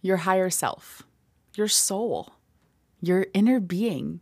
your 0.00 0.18
higher 0.18 0.50
self, 0.50 1.02
your 1.54 1.68
soul, 1.68 2.34
your 3.00 3.26
inner 3.34 3.60
being, 3.60 4.20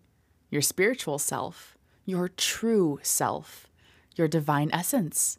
your 0.51 0.63
spiritual 0.63 1.19
self, 1.19 1.77
your 2.05 2.29
true 2.29 2.99
self, 3.03 3.69
your 4.17 4.29
divine 4.29 4.71
essence, 4.73 5.39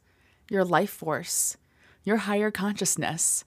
your 0.50 0.64
life 0.64 0.90
force, 0.90 1.58
your 2.04 2.18
higher 2.18 2.52
consciousness. 2.52 3.44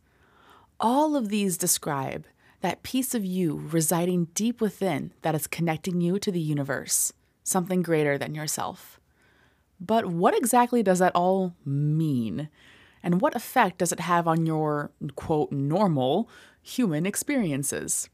All 0.80 1.16
of 1.16 1.28
these 1.28 1.56
describe 1.56 2.26
that 2.60 2.82
piece 2.82 3.14
of 3.14 3.24
you 3.24 3.68
residing 3.70 4.26
deep 4.34 4.60
within 4.60 5.12
that 5.22 5.34
is 5.34 5.46
connecting 5.46 6.00
you 6.00 6.18
to 6.18 6.30
the 6.30 6.40
universe, 6.40 7.12
something 7.42 7.82
greater 7.82 8.16
than 8.16 8.34
yourself. 8.34 9.00
But 9.80 10.06
what 10.06 10.36
exactly 10.36 10.82
does 10.82 11.00
that 11.00 11.14
all 11.14 11.54
mean? 11.64 12.48
And 13.02 13.20
what 13.20 13.34
effect 13.34 13.78
does 13.78 13.90
it 13.92 13.98
have 14.00 14.28
on 14.28 14.46
your, 14.46 14.92
quote, 15.16 15.50
normal 15.50 16.28
human 16.62 17.04
experiences? 17.04 18.08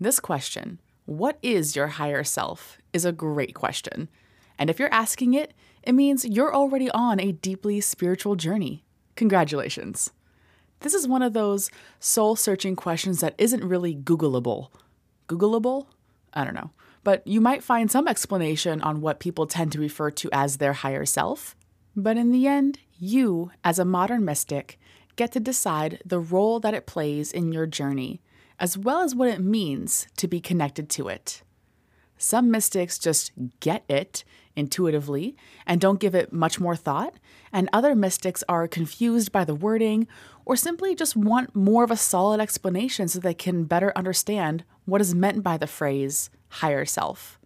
This 0.00 0.18
question, 0.18 0.80
what 1.04 1.38
is 1.42 1.76
your 1.76 1.86
higher 1.86 2.24
self, 2.24 2.78
is 2.92 3.04
a 3.04 3.12
great 3.12 3.54
question. 3.54 4.08
And 4.58 4.68
if 4.70 4.78
you're 4.78 4.92
asking 4.92 5.34
it, 5.34 5.52
it 5.82 5.92
means 5.92 6.24
you're 6.24 6.54
already 6.54 6.90
on 6.90 7.20
a 7.20 7.32
deeply 7.32 7.80
spiritual 7.80 8.34
journey. 8.34 8.84
Congratulations. 9.14 10.10
This 10.80 10.94
is 10.94 11.06
one 11.06 11.22
of 11.22 11.32
those 11.32 11.70
soul 12.00 12.36
searching 12.36 12.76
questions 12.76 13.20
that 13.20 13.34
isn't 13.38 13.64
really 13.64 13.94
Googleable. 13.94 14.68
Googleable? 15.28 15.86
I 16.32 16.44
don't 16.44 16.54
know. 16.54 16.70
But 17.04 17.26
you 17.26 17.40
might 17.40 17.62
find 17.62 17.90
some 17.90 18.08
explanation 18.08 18.82
on 18.82 19.00
what 19.00 19.20
people 19.20 19.46
tend 19.46 19.72
to 19.72 19.78
refer 19.78 20.10
to 20.10 20.28
as 20.32 20.56
their 20.56 20.72
higher 20.72 21.06
self. 21.06 21.54
But 21.94 22.16
in 22.16 22.32
the 22.32 22.46
end, 22.46 22.78
you, 22.98 23.52
as 23.64 23.78
a 23.78 23.84
modern 23.84 24.24
mystic, 24.24 24.78
get 25.16 25.32
to 25.32 25.40
decide 25.40 26.00
the 26.04 26.20
role 26.20 26.60
that 26.60 26.74
it 26.74 26.86
plays 26.86 27.32
in 27.32 27.52
your 27.52 27.66
journey, 27.66 28.20
as 28.58 28.78
well 28.78 29.00
as 29.00 29.14
what 29.14 29.28
it 29.28 29.40
means 29.40 30.06
to 30.16 30.28
be 30.28 30.40
connected 30.40 30.88
to 30.90 31.08
it. 31.08 31.42
Some 32.18 32.50
mystics 32.50 32.98
just 32.98 33.32
get 33.60 33.84
it 33.88 34.24
intuitively 34.54 35.36
and 35.66 35.80
don't 35.80 36.00
give 36.00 36.14
it 36.14 36.32
much 36.32 36.58
more 36.58 36.76
thought, 36.76 37.14
and 37.52 37.68
other 37.72 37.94
mystics 37.94 38.42
are 38.48 38.66
confused 38.66 39.32
by 39.32 39.44
the 39.44 39.54
wording 39.54 40.06
or 40.46 40.56
simply 40.56 40.94
just 40.94 41.16
want 41.16 41.54
more 41.54 41.84
of 41.84 41.90
a 41.90 41.96
solid 41.96 42.40
explanation 42.40 43.08
so 43.08 43.18
they 43.18 43.34
can 43.34 43.64
better 43.64 43.92
understand 43.94 44.64
what 44.86 45.00
is 45.00 45.14
meant 45.14 45.42
by 45.42 45.56
the 45.56 45.66
phrase 45.66 46.30
higher 46.48 46.84
self. 46.84 47.38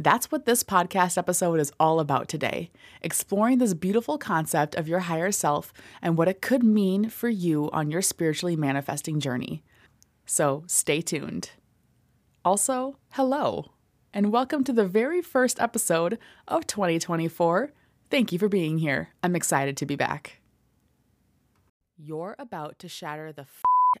That's 0.00 0.30
what 0.30 0.46
this 0.46 0.62
podcast 0.62 1.18
episode 1.18 1.58
is 1.58 1.72
all 1.80 1.98
about 1.98 2.28
today 2.28 2.70
exploring 3.02 3.58
this 3.58 3.74
beautiful 3.74 4.16
concept 4.16 4.76
of 4.76 4.86
your 4.86 5.00
higher 5.00 5.32
self 5.32 5.72
and 6.00 6.16
what 6.16 6.28
it 6.28 6.40
could 6.40 6.62
mean 6.62 7.08
for 7.08 7.28
you 7.28 7.68
on 7.72 7.90
your 7.90 8.00
spiritually 8.00 8.54
manifesting 8.54 9.18
journey. 9.18 9.64
So 10.24 10.62
stay 10.68 11.00
tuned. 11.00 11.50
Also, 12.44 12.96
hello, 13.10 13.72
and 14.14 14.30
welcome 14.30 14.62
to 14.62 14.72
the 14.72 14.86
very 14.86 15.20
first 15.20 15.60
episode 15.60 16.16
of 16.46 16.64
2024. 16.68 17.72
Thank 18.08 18.30
you 18.30 18.38
for 18.38 18.48
being 18.48 18.78
here. 18.78 19.08
I'm 19.24 19.34
excited 19.34 19.76
to 19.78 19.86
be 19.86 19.96
back. 19.96 20.40
You're 21.96 22.36
about 22.38 22.78
to 22.78 22.88
shatter 22.88 23.32
the 23.32 23.46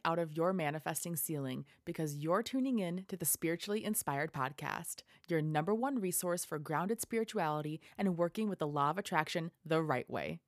out 0.04 0.18
of 0.18 0.36
your 0.36 0.52
manifesting 0.52 1.16
ceiling 1.16 1.64
because 1.84 2.16
you're 2.16 2.42
tuning 2.42 2.78
in 2.78 3.04
to 3.08 3.16
the 3.16 3.24
Spiritually 3.24 3.84
Inspired 3.84 4.32
Podcast, 4.32 5.02
your 5.28 5.40
number 5.40 5.74
one 5.74 6.00
resource 6.00 6.44
for 6.44 6.58
grounded 6.58 7.00
spirituality 7.00 7.80
and 7.96 8.16
working 8.16 8.48
with 8.48 8.58
the 8.58 8.66
law 8.66 8.90
of 8.90 8.98
attraction 8.98 9.50
the 9.64 9.82
right 9.82 10.08
way. 10.08 10.38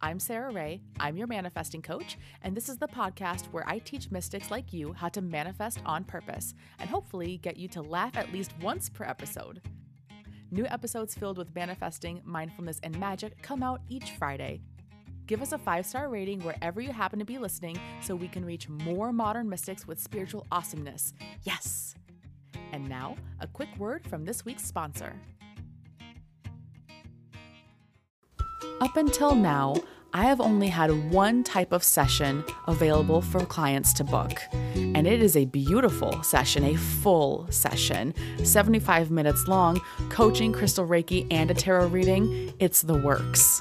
I'm 0.00 0.20
Sara 0.20 0.52
Rae, 0.52 0.82
I'm 1.00 1.16
your 1.16 1.26
manifesting 1.26 1.80
coach, 1.80 2.18
and 2.42 2.54
this 2.54 2.68
is 2.68 2.76
the 2.76 2.88
podcast 2.88 3.46
where 3.52 3.66
I 3.66 3.78
teach 3.78 4.10
mystics 4.10 4.50
like 4.50 4.72
you 4.72 4.92
how 4.92 5.08
to 5.08 5.22
manifest 5.22 5.80
on 5.86 6.04
purpose 6.04 6.54
and 6.78 6.90
hopefully 6.90 7.38
get 7.38 7.56
you 7.56 7.68
to 7.68 7.82
laugh 7.82 8.16
at 8.16 8.32
least 8.32 8.52
once 8.60 8.90
per 8.90 9.04
episode. 9.04 9.62
New 10.50 10.66
episodes 10.66 11.14
filled 11.14 11.38
with 11.38 11.54
manifesting, 11.54 12.20
mindfulness, 12.24 12.80
and 12.82 12.98
magic 13.00 13.40
come 13.42 13.62
out 13.62 13.80
each 13.88 14.10
Friday. 14.12 14.60
Give 15.26 15.40
us 15.40 15.52
a 15.52 15.58
five 15.58 15.86
star 15.86 16.08
rating 16.08 16.40
wherever 16.40 16.80
you 16.80 16.92
happen 16.92 17.18
to 17.18 17.24
be 17.24 17.38
listening 17.38 17.78
so 18.02 18.14
we 18.14 18.28
can 18.28 18.44
reach 18.44 18.68
more 18.68 19.12
modern 19.12 19.48
mystics 19.48 19.86
with 19.86 19.98
spiritual 19.98 20.46
awesomeness. 20.52 21.14
Yes! 21.42 21.94
And 22.72 22.88
now, 22.88 23.16
a 23.40 23.46
quick 23.46 23.68
word 23.78 24.06
from 24.06 24.24
this 24.24 24.44
week's 24.44 24.64
sponsor. 24.64 25.14
Up 28.80 28.96
until 28.96 29.34
now, 29.34 29.76
I 30.12 30.24
have 30.26 30.40
only 30.40 30.68
had 30.68 31.12
one 31.12 31.42
type 31.42 31.72
of 31.72 31.82
session 31.82 32.44
available 32.68 33.20
for 33.20 33.44
clients 33.46 33.92
to 33.94 34.04
book, 34.04 34.40
and 34.52 35.06
it 35.06 35.22
is 35.22 35.36
a 35.36 35.44
beautiful 35.44 36.22
session, 36.22 36.64
a 36.64 36.76
full 36.76 37.48
session, 37.50 38.14
75 38.44 39.10
minutes 39.10 39.48
long, 39.48 39.80
coaching, 40.10 40.52
crystal 40.52 40.86
reiki, 40.86 41.26
and 41.32 41.50
a 41.50 41.54
tarot 41.54 41.88
reading. 41.88 42.52
It's 42.60 42.82
the 42.82 42.94
works. 42.94 43.60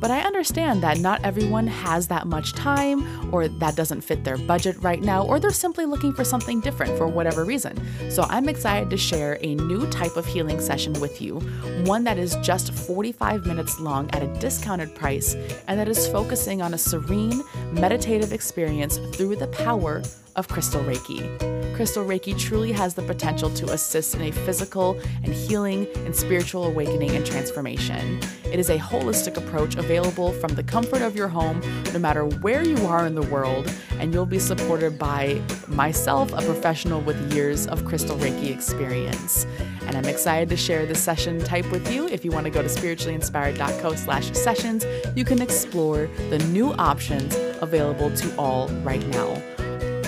But 0.00 0.10
I 0.10 0.20
understand 0.20 0.82
that 0.82 0.98
not 0.98 1.24
everyone 1.24 1.66
has 1.66 2.08
that 2.08 2.26
much 2.26 2.52
time, 2.52 3.34
or 3.34 3.48
that 3.48 3.76
doesn't 3.76 4.02
fit 4.02 4.24
their 4.24 4.38
budget 4.38 4.76
right 4.80 5.02
now, 5.02 5.26
or 5.26 5.40
they're 5.40 5.50
simply 5.50 5.86
looking 5.86 6.12
for 6.12 6.24
something 6.24 6.60
different 6.60 6.96
for 6.96 7.06
whatever 7.06 7.44
reason. 7.44 7.80
So 8.10 8.24
I'm 8.28 8.48
excited 8.48 8.90
to 8.90 8.96
share 8.96 9.38
a 9.42 9.54
new 9.56 9.88
type 9.90 10.16
of 10.16 10.24
healing 10.26 10.60
session 10.60 10.92
with 11.00 11.20
you, 11.20 11.40
one 11.84 12.04
that 12.04 12.18
is 12.18 12.36
just 12.36 12.72
45 12.72 13.46
minutes 13.46 13.80
long 13.80 14.08
at 14.10 14.22
a 14.22 14.40
discounted 14.40 14.94
price, 14.94 15.34
and 15.66 15.78
that 15.80 15.88
is 15.88 16.06
focusing 16.08 16.62
on 16.62 16.74
a 16.74 16.78
serene, 16.78 17.42
meditative 17.72 18.32
experience 18.32 18.98
through 19.14 19.36
the 19.36 19.48
power 19.48 20.02
of 20.38 20.46
Crystal 20.46 20.82
Reiki. 20.84 21.74
Crystal 21.74 22.04
Reiki 22.04 22.38
truly 22.38 22.70
has 22.70 22.94
the 22.94 23.02
potential 23.02 23.50
to 23.50 23.72
assist 23.72 24.14
in 24.14 24.22
a 24.22 24.30
physical 24.30 24.98
and 25.24 25.34
healing 25.34 25.88
and 26.06 26.14
spiritual 26.14 26.64
awakening 26.64 27.10
and 27.10 27.26
transformation. 27.26 28.20
It 28.44 28.60
is 28.60 28.70
a 28.70 28.78
holistic 28.78 29.36
approach 29.36 29.74
available 29.74 30.32
from 30.32 30.54
the 30.54 30.62
comfort 30.62 31.02
of 31.02 31.16
your 31.16 31.26
home, 31.26 31.60
no 31.92 31.98
matter 31.98 32.24
where 32.24 32.64
you 32.64 32.76
are 32.86 33.04
in 33.04 33.16
the 33.16 33.22
world, 33.22 33.72
and 33.98 34.14
you'll 34.14 34.26
be 34.26 34.38
supported 34.38 34.96
by 34.96 35.42
myself, 35.66 36.32
a 36.32 36.42
professional 36.42 37.00
with 37.00 37.32
years 37.32 37.66
of 37.66 37.84
Crystal 37.84 38.16
Reiki 38.16 38.54
experience. 38.54 39.44
And 39.86 39.96
I'm 39.96 40.06
excited 40.06 40.48
to 40.50 40.56
share 40.56 40.86
this 40.86 41.02
session 41.02 41.40
type 41.40 41.68
with 41.72 41.92
you. 41.92 42.06
If 42.08 42.24
you 42.24 42.30
want 42.30 42.44
to 42.44 42.50
go 42.50 42.62
to 42.62 42.68
spirituallyinspired.co 42.68 43.94
slash 43.96 44.32
sessions, 44.32 44.84
you 45.16 45.24
can 45.24 45.42
explore 45.42 46.08
the 46.30 46.38
new 46.50 46.72
options 46.74 47.36
available 47.60 48.10
to 48.16 48.36
all 48.36 48.68
right 48.84 49.04
now. 49.08 49.42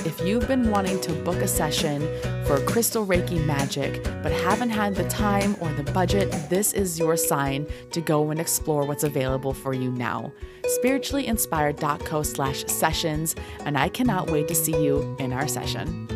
If 0.06 0.18
you've 0.22 0.48
been 0.48 0.70
wanting 0.70 0.98
to 1.02 1.12
book 1.12 1.36
a 1.42 1.46
session 1.46 2.00
for 2.46 2.58
Crystal 2.64 3.06
Reiki 3.06 3.44
Magic 3.44 4.02
but 4.22 4.32
haven't 4.32 4.70
had 4.70 4.94
the 4.94 5.06
time 5.10 5.54
or 5.60 5.70
the 5.74 5.82
budget, 5.92 6.30
this 6.48 6.72
is 6.72 6.98
your 6.98 7.18
sign 7.18 7.66
to 7.90 8.00
go 8.00 8.30
and 8.30 8.40
explore 8.40 8.86
what's 8.86 9.04
available 9.04 9.52
for 9.52 9.74
you 9.74 9.90
now. 9.90 10.32
Spirituallyinspired.co 10.78 12.22
slash 12.22 12.64
sessions, 12.64 13.36
and 13.66 13.76
I 13.76 13.90
cannot 13.90 14.30
wait 14.30 14.48
to 14.48 14.54
see 14.54 14.72
you 14.72 15.16
in 15.18 15.34
our 15.34 15.46
session. 15.46 16.08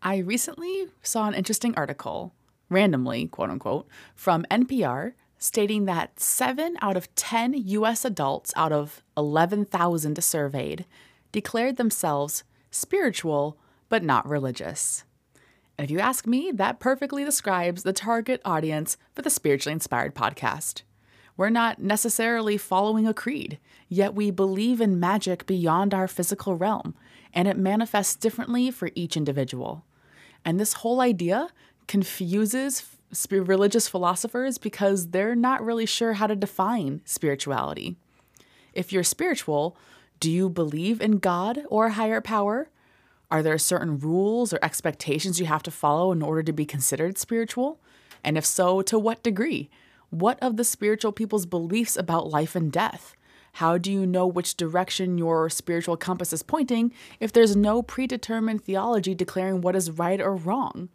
I 0.00 0.16
recently 0.16 0.86
saw 1.02 1.28
an 1.28 1.34
interesting 1.34 1.74
article, 1.76 2.32
randomly, 2.70 3.26
quote 3.26 3.50
unquote, 3.50 3.86
from 4.14 4.46
NPR 4.50 5.12
stating 5.38 5.84
that 5.84 6.18
7 6.20 6.76
out 6.82 6.96
of 6.96 7.14
10 7.14 7.54
US 7.54 8.04
adults 8.04 8.52
out 8.56 8.72
of 8.72 9.02
11,000 9.16 10.22
surveyed 10.22 10.84
declared 11.32 11.76
themselves 11.76 12.44
spiritual 12.70 13.56
but 13.88 14.02
not 14.02 14.28
religious. 14.28 15.04
And 15.78 15.84
if 15.84 15.90
you 15.90 16.00
ask 16.00 16.26
me, 16.26 16.50
that 16.52 16.80
perfectly 16.80 17.24
describes 17.24 17.84
the 17.84 17.92
target 17.92 18.40
audience 18.44 18.96
for 19.14 19.22
the 19.22 19.30
Spiritually 19.30 19.72
Inspired 19.72 20.14
podcast. 20.14 20.82
We're 21.36 21.50
not 21.50 21.80
necessarily 21.80 22.56
following 22.56 23.06
a 23.06 23.14
creed, 23.14 23.60
yet 23.88 24.12
we 24.12 24.32
believe 24.32 24.80
in 24.80 24.98
magic 24.98 25.46
beyond 25.46 25.94
our 25.94 26.08
physical 26.08 26.56
realm, 26.56 26.96
and 27.32 27.46
it 27.46 27.56
manifests 27.56 28.16
differently 28.16 28.72
for 28.72 28.90
each 28.96 29.16
individual. 29.16 29.84
And 30.44 30.58
this 30.58 30.72
whole 30.74 31.00
idea 31.00 31.50
confuses 31.86 32.80
religious 33.30 33.88
philosophers 33.88 34.58
because 34.58 35.08
they're 35.08 35.34
not 35.34 35.64
really 35.64 35.86
sure 35.86 36.14
how 36.14 36.26
to 36.26 36.36
define 36.36 37.00
spirituality. 37.04 37.96
If 38.72 38.92
you're 38.92 39.02
spiritual, 39.02 39.76
do 40.20 40.30
you 40.30 40.48
believe 40.48 41.00
in 41.00 41.18
God 41.18 41.62
or 41.68 41.86
a 41.86 41.92
higher 41.92 42.20
power? 42.20 42.70
Are 43.30 43.42
there 43.42 43.58
certain 43.58 43.98
rules 43.98 44.52
or 44.52 44.58
expectations 44.62 45.38
you 45.38 45.46
have 45.46 45.62
to 45.64 45.70
follow 45.70 46.12
in 46.12 46.22
order 46.22 46.42
to 46.42 46.52
be 46.52 46.64
considered 46.64 47.18
spiritual? 47.18 47.78
And 48.24 48.38
if 48.38 48.44
so, 48.44 48.82
to 48.82 48.98
what 48.98 49.22
degree? 49.22 49.70
What 50.10 50.38
of 50.42 50.56
the 50.56 50.64
spiritual 50.64 51.12
people's 51.12 51.46
beliefs 51.46 51.96
about 51.96 52.30
life 52.30 52.56
and 52.56 52.72
death? 52.72 53.14
How 53.52 53.76
do 53.76 53.92
you 53.92 54.06
know 54.06 54.26
which 54.26 54.56
direction 54.56 55.18
your 55.18 55.50
spiritual 55.50 55.96
compass 55.96 56.32
is 56.32 56.42
pointing 56.42 56.92
if 57.20 57.32
there's 57.32 57.56
no 57.56 57.82
predetermined 57.82 58.64
theology 58.64 59.14
declaring 59.14 59.60
what 59.60 59.76
is 59.76 59.90
right 59.90 60.20
or 60.20 60.34
wrong? 60.34 60.88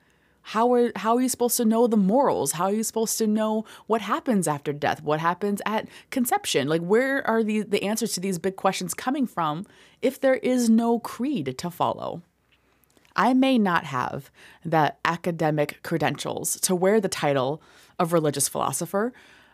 How 0.43 0.73
are 0.73 0.91
how 0.97 1.15
are 1.15 1.21
you 1.21 1.29
supposed 1.29 1.57
to 1.57 1.65
know 1.65 1.87
the 1.87 1.97
morals? 1.97 2.53
How 2.53 2.65
are 2.65 2.73
you 2.73 2.83
supposed 2.83 3.17
to 3.17 3.27
know 3.27 3.65
what 3.87 4.01
happens 4.01 4.47
after 4.47 4.73
death? 4.73 5.01
What 5.01 5.19
happens 5.19 5.61
at 5.65 5.87
conception? 6.11 6.67
Like 6.67 6.81
where 6.81 7.25
are 7.25 7.43
the 7.43 7.61
the 7.63 7.83
answers 7.83 8.13
to 8.13 8.19
these 8.19 8.37
big 8.39 8.57
questions 8.57 8.93
coming 8.93 9.25
from 9.25 9.65
if 10.01 10.19
there 10.19 10.35
is 10.35 10.69
no 10.69 10.99
creed 10.99 11.55
to 11.57 11.69
follow? 11.69 12.21
I 13.15 13.33
may 13.33 13.57
not 13.57 13.85
have 13.85 14.31
the 14.65 14.95
academic 15.05 15.79
credentials 15.83 16.59
to 16.61 16.75
wear 16.75 16.99
the 16.99 17.07
title 17.07 17.61
of 17.99 18.11
religious 18.11 18.49
philosopher, 18.49 19.13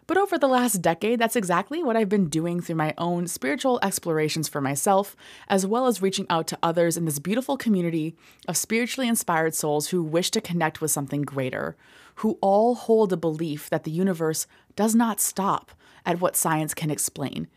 but 0.10 0.18
over 0.18 0.40
the 0.40 0.48
last 0.48 0.82
decade, 0.82 1.20
that's 1.20 1.36
exactly 1.36 1.84
what 1.84 1.96
I've 1.96 2.10
been 2.10 2.30
doing 2.30 2.62
through 2.62 2.78
my 2.78 2.96
own 2.98 3.28
spiritual 3.28 3.80
explorations 3.84 4.50
for 4.50 4.60
myself, 4.60 5.16
as 5.48 5.68
well 5.68 5.86
as 5.86 6.02
reaching 6.02 6.26
out 6.32 6.48
to 6.48 6.58
others 6.64 6.98
in 6.98 7.06
this 7.06 7.20
beautiful 7.20 7.58
community 7.58 8.16
of 8.48 8.58
spiritually 8.58 9.08
inspired 9.08 9.54
souls 9.54 9.90
who 9.90 10.02
wish 10.02 10.32
to 10.32 10.42
connect 10.42 10.82
with 10.82 10.90
something 10.90 11.22
greater, 11.22 11.78
who 12.16 12.40
all 12.42 12.74
hold 12.74 13.14
a 13.14 13.18
belief 13.18 13.70
that 13.70 13.84
the 13.84 13.92
universe 13.92 14.48
does 14.76 14.96
not 14.96 15.20
stop 15.20 15.74
at 16.08 16.20
what 16.20 16.36
science 16.36 16.74
can 16.74 16.90
explain. 16.90 17.48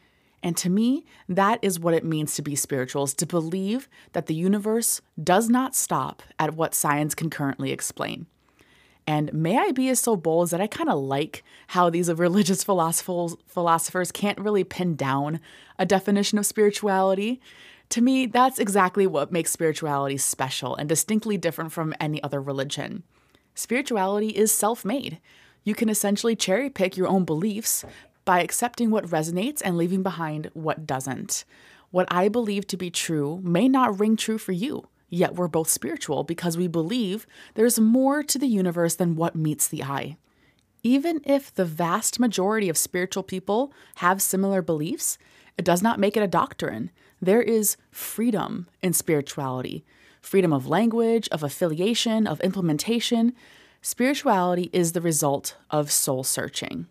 And 0.43 0.55
to 0.59 0.69
me, 0.69 1.07
that 1.31 1.59
is 1.63 1.81
what 1.81 1.95
it 1.95 2.05
means 2.05 2.35
to 2.35 2.43
be 2.43 2.55
spiritual, 2.55 3.05
is 3.05 3.15
to 3.15 3.25
believe 3.25 3.89
that 4.13 4.27
the 4.27 4.35
universe 4.35 5.01
does 5.25 5.49
not 5.49 5.75
stop 5.75 6.23
at 6.39 6.55
what 6.55 6.75
science 6.75 7.15
can 7.15 7.31
currently 7.31 7.73
explain. 7.73 8.27
And 9.13 9.31
may 9.35 9.59
I 9.59 9.73
be 9.73 9.95
so 9.95 10.17
bold 10.17 10.49
that 10.51 10.63
I 10.63 10.67
kind 10.67 10.89
of 10.89 10.99
like 10.99 11.45
how 11.69 11.91
these 11.91 12.11
religious 12.27 12.65
philosophers, 12.65 13.37
philosophers 13.47 14.11
can't 14.11 14.41
really 14.41 14.65
pin 14.65 14.97
down 14.97 15.39
a 15.79 15.85
definition 15.85 16.39
of 16.39 16.47
spirituality. 16.47 17.39
To 17.91 18.01
me, 18.01 18.25
that's 18.25 18.59
exactly 18.59 19.07
what 19.07 19.31
makes 19.31 19.51
spirituality 19.51 20.17
special 20.17 20.75
and 20.77 20.89
distinctly 20.89 21.37
different 21.37 21.73
from 21.73 21.95
any 22.01 22.23
other 22.23 22.41
religion. 22.41 23.03
Spirituality 23.55 24.29
is 24.29 24.51
self 24.51 24.83
made. 24.83 25.19
You 25.63 25.75
can 25.75 25.91
essentially 25.91 26.35
cherry 26.35 26.71
pick 26.71 26.97
your 26.97 27.09
own 27.09 27.27
beliefs 27.27 27.85
by 28.25 28.41
accepting 28.41 28.91
what 28.91 29.05
resonates 29.05 29.61
and 29.63 29.77
leaving 29.77 30.03
behind 30.03 30.51
what 30.55 30.87
doesn't. 30.87 31.45
What 31.91 32.09
I 32.11 32.31
believe 32.31 32.67
to 32.69 32.79
be 32.79 32.91
true 32.91 33.43
may 33.45 33.69
not 33.69 34.01
ring 34.01 34.17
true 34.17 34.39
for 34.39 34.53
you. 34.53 34.89
Yet 35.15 35.35
we're 35.35 35.47
both 35.47 35.69
spiritual 35.69 36.25
because 36.25 36.57
we 36.57 36.69
believe 36.69 37.27
there's 37.53 37.79
more 37.79 38.23
to 38.23 38.39
the 38.39 38.47
universe 38.47 38.95
than 38.95 39.15
what 39.15 39.37
meets 39.37 39.69
the 39.69 39.83
eye. 39.83 40.17
Even 40.83 41.21
if 41.27 41.55
the 41.55 41.67
vast 41.67 42.19
majority 42.19 42.71
of 42.71 42.79
spiritual 42.79 43.23
people 43.23 43.75
have 43.97 44.23
similar 44.23 44.63
beliefs, 44.63 45.19
it 45.59 45.67
does 45.67 45.83
not 45.83 46.01
make 46.01 46.17
it 46.17 46.23
a 46.23 46.27
doctrine. 46.27 46.91
There 47.21 47.43
is 47.43 47.77
freedom 47.91 48.69
in 48.83 48.95
spirituality 48.95 49.85
freedom 50.23 50.53
of 50.53 50.69
language, 50.69 51.29
of 51.31 51.43
affiliation, 51.43 52.29
of 52.29 52.41
implementation. 52.41 53.35
Spirituality 53.83 54.71
is 54.73 54.93
the 54.93 55.01
result 55.01 55.57
of 55.69 55.91
soul 55.91 56.23
searching. 56.23 56.87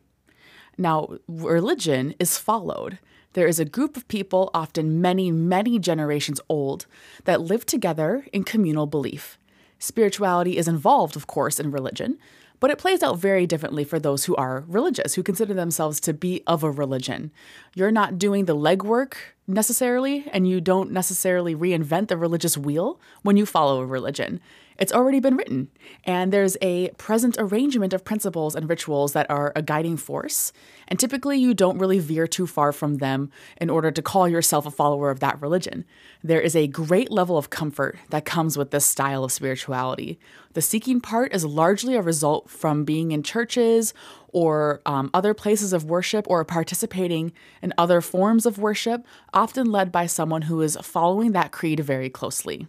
Now, 0.77 1.15
religion 1.29 2.13
is 2.19 2.37
followed. 2.37 2.99
There 3.33 3.47
is 3.47 3.59
a 3.59 3.65
group 3.65 3.95
of 3.95 4.07
people, 4.07 4.51
often 4.53 5.01
many, 5.01 5.31
many 5.31 5.79
generations 5.79 6.41
old, 6.49 6.85
that 7.23 7.41
live 7.41 7.65
together 7.65 8.25
in 8.33 8.43
communal 8.43 8.87
belief. 8.87 9.37
Spirituality 9.79 10.57
is 10.57 10.67
involved, 10.67 11.15
of 11.15 11.27
course, 11.27 11.59
in 11.59 11.71
religion, 11.71 12.17
but 12.59 12.69
it 12.69 12.77
plays 12.77 13.01
out 13.01 13.17
very 13.17 13.47
differently 13.47 13.83
for 13.83 13.99
those 13.99 14.25
who 14.25 14.35
are 14.35 14.63
religious, 14.67 15.15
who 15.15 15.23
consider 15.23 15.53
themselves 15.53 15.99
to 16.01 16.13
be 16.13 16.43
of 16.45 16.63
a 16.63 16.69
religion. 16.69 17.31
You're 17.73 17.89
not 17.89 18.19
doing 18.19 18.45
the 18.45 18.55
legwork 18.55 19.13
necessarily, 19.47 20.25
and 20.31 20.47
you 20.47 20.61
don't 20.61 20.91
necessarily 20.91 21.55
reinvent 21.55 22.09
the 22.09 22.17
religious 22.17 22.57
wheel 22.57 22.99
when 23.23 23.37
you 23.37 23.45
follow 23.47 23.81
a 23.81 23.85
religion. 23.85 24.39
It's 24.81 24.91
already 24.91 25.19
been 25.19 25.37
written, 25.37 25.69
and 26.05 26.33
there's 26.33 26.57
a 26.59 26.89
present 26.97 27.35
arrangement 27.37 27.93
of 27.93 28.03
principles 28.03 28.55
and 28.55 28.67
rituals 28.67 29.13
that 29.13 29.29
are 29.29 29.53
a 29.55 29.61
guiding 29.61 29.95
force. 29.95 30.51
And 30.87 30.99
typically, 30.99 31.37
you 31.37 31.53
don't 31.53 31.77
really 31.77 31.99
veer 31.99 32.25
too 32.25 32.47
far 32.47 32.71
from 32.71 32.95
them 32.95 33.29
in 33.57 33.69
order 33.69 33.91
to 33.91 34.01
call 34.01 34.27
yourself 34.27 34.65
a 34.65 34.71
follower 34.71 35.11
of 35.11 35.19
that 35.19 35.39
religion. 35.39 35.85
There 36.23 36.41
is 36.41 36.55
a 36.55 36.65
great 36.65 37.11
level 37.11 37.37
of 37.37 37.51
comfort 37.51 37.99
that 38.09 38.25
comes 38.25 38.57
with 38.57 38.71
this 38.71 38.83
style 38.83 39.23
of 39.23 39.31
spirituality. 39.31 40.19
The 40.53 40.63
seeking 40.63 40.99
part 40.99 41.31
is 41.31 41.45
largely 41.45 41.93
a 41.93 42.01
result 42.01 42.49
from 42.49 42.83
being 42.83 43.11
in 43.11 43.21
churches 43.21 43.93
or 44.29 44.81
um, 44.87 45.11
other 45.13 45.35
places 45.35 45.73
of 45.73 45.85
worship 45.85 46.25
or 46.27 46.43
participating 46.43 47.33
in 47.61 47.71
other 47.77 48.01
forms 48.01 48.47
of 48.47 48.57
worship, 48.57 49.05
often 49.31 49.71
led 49.71 49.91
by 49.91 50.07
someone 50.07 50.41
who 50.41 50.59
is 50.59 50.75
following 50.81 51.33
that 51.33 51.51
creed 51.51 51.81
very 51.81 52.09
closely. 52.09 52.65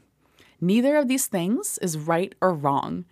Neither 0.62 0.96
of 0.96 1.08
these 1.08 1.26
things 1.26 1.76
is 1.82 1.98
right 1.98 2.36
or 2.40 2.54
wrong. 2.54 3.04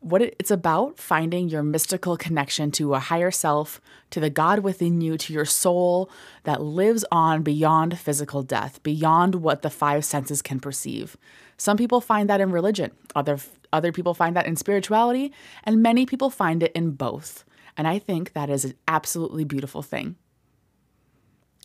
What 0.00 0.22
it's 0.22 0.50
about 0.50 0.98
finding 0.98 1.50
your 1.50 1.62
mystical 1.62 2.16
connection 2.16 2.70
to 2.72 2.94
a 2.94 2.98
higher 2.98 3.30
self, 3.30 3.78
to 4.08 4.20
the 4.20 4.30
God 4.30 4.60
within 4.60 5.02
you, 5.02 5.18
to 5.18 5.32
your 5.32 5.44
soul 5.44 6.10
that 6.44 6.62
lives 6.62 7.04
on 7.12 7.42
beyond 7.42 7.98
physical 7.98 8.42
death, 8.42 8.82
beyond 8.82 9.34
what 9.36 9.60
the 9.60 9.68
five 9.68 10.02
senses 10.06 10.40
can 10.40 10.60
perceive. 10.60 11.18
Some 11.58 11.76
people 11.76 12.00
find 12.00 12.28
that 12.30 12.40
in 12.40 12.50
religion, 12.50 12.90
other 13.14 13.38
other 13.70 13.92
people 13.92 14.14
find 14.14 14.34
that 14.34 14.46
in 14.46 14.56
spirituality, 14.56 15.30
and 15.62 15.82
many 15.82 16.06
people 16.06 16.30
find 16.30 16.62
it 16.62 16.72
in 16.72 16.92
both. 16.92 17.44
And 17.76 17.86
I 17.86 17.98
think 17.98 18.32
that 18.32 18.48
is 18.48 18.64
an 18.64 18.74
absolutely 18.88 19.44
beautiful 19.44 19.82
thing. 19.82 20.16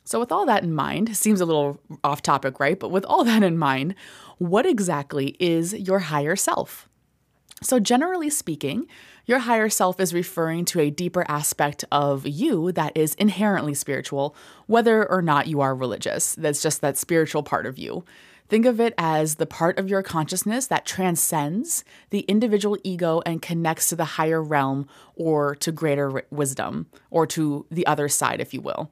So, 0.09 0.19
with 0.19 0.31
all 0.31 0.47
that 0.47 0.63
in 0.63 0.73
mind, 0.73 1.15
seems 1.15 1.39
a 1.39 1.45
little 1.45 1.79
off 2.03 2.23
topic, 2.23 2.59
right? 2.59 2.79
But 2.79 2.89
with 2.89 3.05
all 3.05 3.23
that 3.25 3.43
in 3.43 3.59
mind, 3.59 3.93
what 4.39 4.65
exactly 4.65 5.37
is 5.39 5.71
your 5.75 5.99
higher 5.99 6.35
self? 6.35 6.89
So, 7.61 7.79
generally 7.79 8.31
speaking, 8.31 8.87
your 9.27 9.37
higher 9.37 9.69
self 9.69 9.99
is 9.99 10.11
referring 10.11 10.65
to 10.65 10.79
a 10.79 10.89
deeper 10.89 11.25
aspect 11.27 11.85
of 11.91 12.25
you 12.25 12.71
that 12.71 12.97
is 12.97 13.13
inherently 13.15 13.75
spiritual, 13.75 14.35
whether 14.65 15.07
or 15.07 15.21
not 15.21 15.45
you 15.45 15.61
are 15.61 15.75
religious. 15.75 16.33
That's 16.33 16.63
just 16.63 16.81
that 16.81 16.97
spiritual 16.97 17.43
part 17.43 17.67
of 17.67 17.77
you. 17.77 18.03
Think 18.47 18.65
of 18.65 18.79
it 18.79 18.95
as 18.97 19.35
the 19.35 19.45
part 19.45 19.77
of 19.77 19.89
your 19.89 20.01
consciousness 20.01 20.65
that 20.67 20.87
transcends 20.87 21.83
the 22.09 22.21
individual 22.21 22.79
ego 22.83 23.21
and 23.27 23.43
connects 23.43 23.89
to 23.89 23.95
the 23.95 24.05
higher 24.05 24.41
realm 24.41 24.87
or 25.15 25.53
to 25.57 25.71
greater 25.71 26.23
wisdom 26.31 26.87
or 27.11 27.27
to 27.27 27.67
the 27.69 27.85
other 27.85 28.09
side, 28.09 28.41
if 28.41 28.55
you 28.55 28.61
will. 28.61 28.89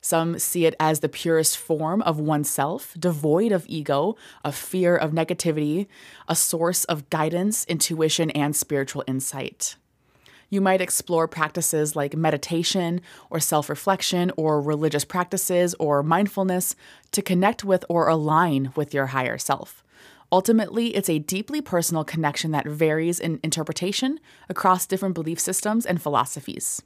Some 0.00 0.38
see 0.38 0.64
it 0.64 0.74
as 0.80 1.00
the 1.00 1.08
purest 1.08 1.58
form 1.58 2.00
of 2.02 2.18
oneself, 2.18 2.94
devoid 2.98 3.52
of 3.52 3.66
ego, 3.68 4.16
of 4.42 4.54
fear, 4.54 4.96
of 4.96 5.12
negativity, 5.12 5.88
a 6.26 6.34
source 6.34 6.84
of 6.84 7.10
guidance, 7.10 7.66
intuition, 7.66 8.30
and 8.30 8.56
spiritual 8.56 9.04
insight. 9.06 9.76
You 10.48 10.60
might 10.60 10.80
explore 10.80 11.28
practices 11.28 11.94
like 11.94 12.16
meditation 12.16 13.02
or 13.30 13.38
self 13.38 13.68
reflection 13.68 14.32
or 14.36 14.60
religious 14.60 15.04
practices 15.04 15.74
or 15.78 16.02
mindfulness 16.02 16.74
to 17.12 17.22
connect 17.22 17.62
with 17.62 17.84
or 17.88 18.08
align 18.08 18.72
with 18.74 18.92
your 18.92 19.06
higher 19.06 19.38
self. 19.38 19.84
Ultimately, 20.32 20.94
it's 20.96 21.08
a 21.08 21.18
deeply 21.18 21.60
personal 21.60 22.04
connection 22.04 22.52
that 22.52 22.66
varies 22.66 23.20
in 23.20 23.38
interpretation 23.42 24.18
across 24.48 24.86
different 24.86 25.14
belief 25.14 25.38
systems 25.38 25.84
and 25.84 26.00
philosophies. 26.00 26.82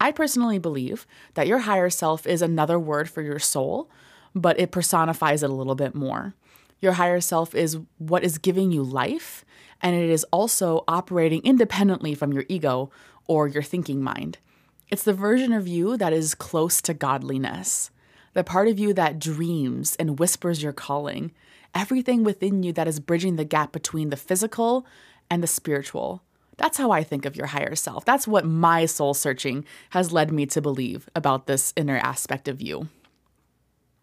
I 0.00 0.12
personally 0.12 0.58
believe 0.58 1.06
that 1.34 1.46
your 1.46 1.58
higher 1.60 1.90
self 1.90 2.26
is 2.26 2.40
another 2.40 2.78
word 2.78 3.10
for 3.10 3.20
your 3.20 3.38
soul, 3.38 3.90
but 4.34 4.58
it 4.58 4.70
personifies 4.70 5.42
it 5.42 5.50
a 5.50 5.54
little 5.54 5.74
bit 5.74 5.94
more. 5.94 6.34
Your 6.80 6.92
higher 6.92 7.20
self 7.20 7.54
is 7.54 7.78
what 7.98 8.24
is 8.24 8.38
giving 8.38 8.72
you 8.72 8.82
life, 8.82 9.44
and 9.82 9.94
it 9.94 10.08
is 10.08 10.24
also 10.32 10.84
operating 10.88 11.42
independently 11.44 12.14
from 12.14 12.32
your 12.32 12.46
ego 12.48 12.90
or 13.26 13.46
your 13.46 13.62
thinking 13.62 14.02
mind. 14.02 14.38
It's 14.90 15.02
the 15.02 15.12
version 15.12 15.52
of 15.52 15.68
you 15.68 15.96
that 15.98 16.12
is 16.12 16.34
close 16.34 16.80
to 16.82 16.94
godliness, 16.94 17.90
the 18.32 18.42
part 18.42 18.68
of 18.68 18.78
you 18.78 18.94
that 18.94 19.18
dreams 19.18 19.94
and 19.96 20.18
whispers 20.18 20.62
your 20.62 20.72
calling, 20.72 21.32
everything 21.74 22.24
within 22.24 22.62
you 22.62 22.72
that 22.72 22.88
is 22.88 22.98
bridging 22.98 23.36
the 23.36 23.44
gap 23.44 23.70
between 23.70 24.08
the 24.08 24.16
physical 24.16 24.86
and 25.30 25.42
the 25.42 25.46
spiritual. 25.46 26.22
That's 26.56 26.78
how 26.78 26.90
I 26.90 27.02
think 27.02 27.24
of 27.24 27.36
your 27.36 27.46
higher 27.46 27.74
self. 27.74 28.04
That's 28.04 28.28
what 28.28 28.44
my 28.44 28.86
soul 28.86 29.14
searching 29.14 29.64
has 29.90 30.12
led 30.12 30.30
me 30.30 30.46
to 30.46 30.60
believe 30.60 31.08
about 31.14 31.46
this 31.46 31.72
inner 31.76 31.96
aspect 31.98 32.48
of 32.48 32.60
you. 32.60 32.88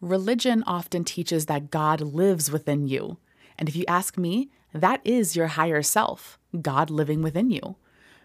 Religion 0.01 0.63
often 0.67 1.03
teaches 1.03 1.47
that 1.47 1.71
God 1.71 2.01
lives 2.01 2.51
within 2.51 2.87
you. 2.87 3.17
And 3.57 3.67
if 3.67 3.75
you 3.75 3.83
ask 3.87 4.17
me, 4.17 4.49
that 4.73 5.01
is 5.03 5.35
your 5.35 5.47
higher 5.47 5.81
self, 5.81 6.37
God 6.61 6.89
living 6.89 7.21
within 7.21 7.49
you. 7.49 7.75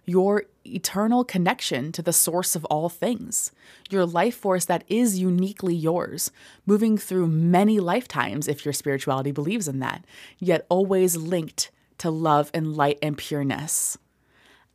Your 0.05 0.45
eternal 0.67 1.25
connection 1.25 1.93
to 1.93 2.03
the 2.03 2.13
source 2.13 2.57
of 2.57 2.65
all 2.67 2.89
things, 2.89 3.53
your 3.89 4.05
life 4.05 4.37
force 4.37 4.65
that 4.65 4.85
is 4.89 5.19
uniquely 5.19 5.75
yours, 5.75 6.33
moving 6.67 6.99
through 6.99 7.29
many 7.29 7.79
lifetimes 7.79 8.49
if 8.49 8.65
your 8.65 8.73
spirituality 8.73 9.31
believes 9.31 9.69
in 9.69 9.79
that, 9.79 10.05
yet 10.39 10.67
always 10.69 11.17
linked 11.17 11.71
to 11.99 12.11
love 12.11 12.51
and 12.53 12.77
light 12.77 12.99
and 13.01 13.17
pureness. 13.17 13.97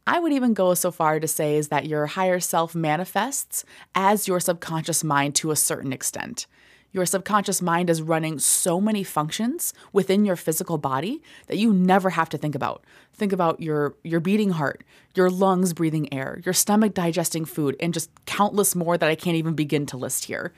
I 0.08 0.20
would 0.20 0.32
even 0.32 0.54
go 0.54 0.74
so 0.74 0.90
far 0.90 1.20
to 1.20 1.28
say 1.28 1.58
is 1.58 1.68
that 1.68 1.86
your 1.86 2.06
higher 2.06 2.40
self 2.40 2.74
manifests 2.74 3.66
as 3.94 4.26
your 4.26 4.40
subconscious 4.40 5.04
mind 5.04 5.36
to 5.36 5.52
a 5.52 5.56
certain 5.58 5.92
extent. 5.92 6.48
Your 6.94 7.06
subconscious 7.06 7.62
mind 7.62 7.90
is 7.90 8.02
running 8.02 8.40
so 8.40 8.80
many 8.80 9.04
functions 9.04 9.74
within 9.92 10.24
your 10.24 10.38
physical 10.38 10.78
body 10.78 11.22
that 11.48 11.58
you 11.58 11.74
never 11.74 12.12
have 12.12 12.30
to 12.30 12.38
think 12.38 12.56
about. 12.56 12.86
Think 13.14 13.34
about 13.34 13.60
your 13.60 13.96
your 14.06 14.22
beating 14.22 14.52
heart, 14.52 14.86
your 15.14 15.30
lungs 15.30 15.74
breathing 15.74 16.12
air, 16.14 16.42
your 16.46 16.54
stomach 16.54 16.94
digesting 16.94 17.44
food, 17.44 17.76
and 17.82 17.94
just 17.94 18.10
countless 18.26 18.76
more 18.76 18.98
that 18.98 19.10
I 19.10 19.16
can't 19.16 19.36
even 19.36 19.56
begin 19.56 19.86
to 19.88 19.98
list 19.98 20.26
here. 20.26 20.54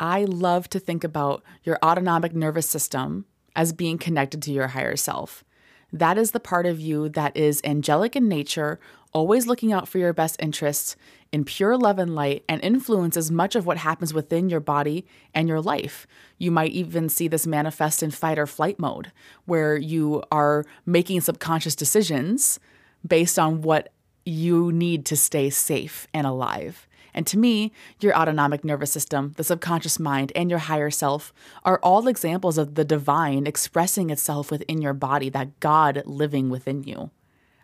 I 0.00 0.24
love 0.24 0.68
to 0.70 0.80
think 0.80 1.04
about 1.04 1.44
your 1.62 1.78
autonomic 1.84 2.34
nervous 2.34 2.68
system 2.68 3.26
as 3.54 3.72
being 3.72 3.98
connected 3.98 4.42
to 4.42 4.52
your 4.52 4.68
higher 4.68 4.96
self. 4.96 5.44
That 5.92 6.18
is 6.18 6.30
the 6.30 6.40
part 6.40 6.66
of 6.66 6.80
you 6.80 7.08
that 7.10 7.36
is 7.36 7.60
angelic 7.64 8.14
in 8.14 8.28
nature, 8.28 8.78
always 9.12 9.46
looking 9.46 9.72
out 9.72 9.88
for 9.88 9.98
your 9.98 10.12
best 10.12 10.36
interests 10.40 10.96
in 11.32 11.44
pure 11.44 11.76
love 11.76 11.98
and 11.98 12.14
light, 12.14 12.44
and 12.48 12.62
influences 12.64 13.30
much 13.30 13.54
of 13.54 13.64
what 13.64 13.76
happens 13.76 14.12
within 14.12 14.48
your 14.48 14.60
body 14.60 15.06
and 15.32 15.48
your 15.48 15.60
life. 15.60 16.06
You 16.38 16.50
might 16.50 16.72
even 16.72 17.08
see 17.08 17.28
this 17.28 17.46
manifest 17.46 18.02
in 18.02 18.10
fight 18.10 18.38
or 18.38 18.46
flight 18.46 18.78
mode, 18.78 19.12
where 19.44 19.76
you 19.76 20.22
are 20.32 20.64
making 20.86 21.20
subconscious 21.20 21.76
decisions 21.76 22.58
based 23.06 23.38
on 23.38 23.62
what 23.62 23.92
you 24.24 24.72
need 24.72 25.06
to 25.06 25.16
stay 25.16 25.50
safe 25.50 26.06
and 26.12 26.26
alive. 26.26 26.86
And 27.14 27.26
to 27.26 27.38
me, 27.38 27.72
your 28.00 28.16
autonomic 28.16 28.64
nervous 28.64 28.92
system, 28.92 29.34
the 29.36 29.44
subconscious 29.44 29.98
mind, 29.98 30.32
and 30.34 30.50
your 30.50 30.60
higher 30.60 30.90
self 30.90 31.32
are 31.64 31.80
all 31.82 32.08
examples 32.08 32.58
of 32.58 32.74
the 32.74 32.84
divine 32.84 33.46
expressing 33.46 34.10
itself 34.10 34.50
within 34.50 34.82
your 34.82 34.94
body, 34.94 35.28
that 35.30 35.58
God 35.60 36.02
living 36.06 36.50
within 36.50 36.82
you. 36.82 37.10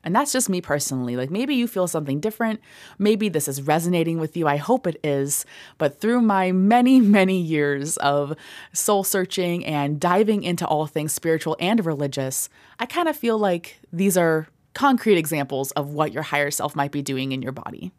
And 0.06 0.14
that's 0.14 0.32
just 0.32 0.48
me 0.48 0.60
personally. 0.60 1.16
Like 1.16 1.32
maybe 1.32 1.56
you 1.56 1.66
feel 1.66 1.88
something 1.88 2.20
different. 2.20 2.60
Maybe 2.96 3.28
this 3.28 3.48
is 3.48 3.60
resonating 3.60 4.20
with 4.20 4.36
you. 4.36 4.46
I 4.46 4.56
hope 4.56 4.86
it 4.86 5.00
is. 5.02 5.44
But 5.78 6.00
through 6.00 6.20
my 6.20 6.52
many, 6.52 7.00
many 7.00 7.40
years 7.40 7.96
of 7.96 8.36
soul 8.72 9.02
searching 9.02 9.66
and 9.66 9.98
diving 9.98 10.44
into 10.44 10.64
all 10.64 10.86
things 10.86 11.12
spiritual 11.12 11.56
and 11.58 11.84
religious, 11.84 12.48
I 12.78 12.86
kind 12.86 13.08
of 13.08 13.16
feel 13.16 13.36
like 13.36 13.80
these 13.92 14.16
are 14.16 14.46
concrete 14.74 15.18
examples 15.18 15.72
of 15.72 15.90
what 15.90 16.12
your 16.12 16.22
higher 16.22 16.52
self 16.52 16.76
might 16.76 16.92
be 16.92 17.02
doing 17.02 17.32
in 17.32 17.42
your 17.42 17.50
body. 17.50 17.90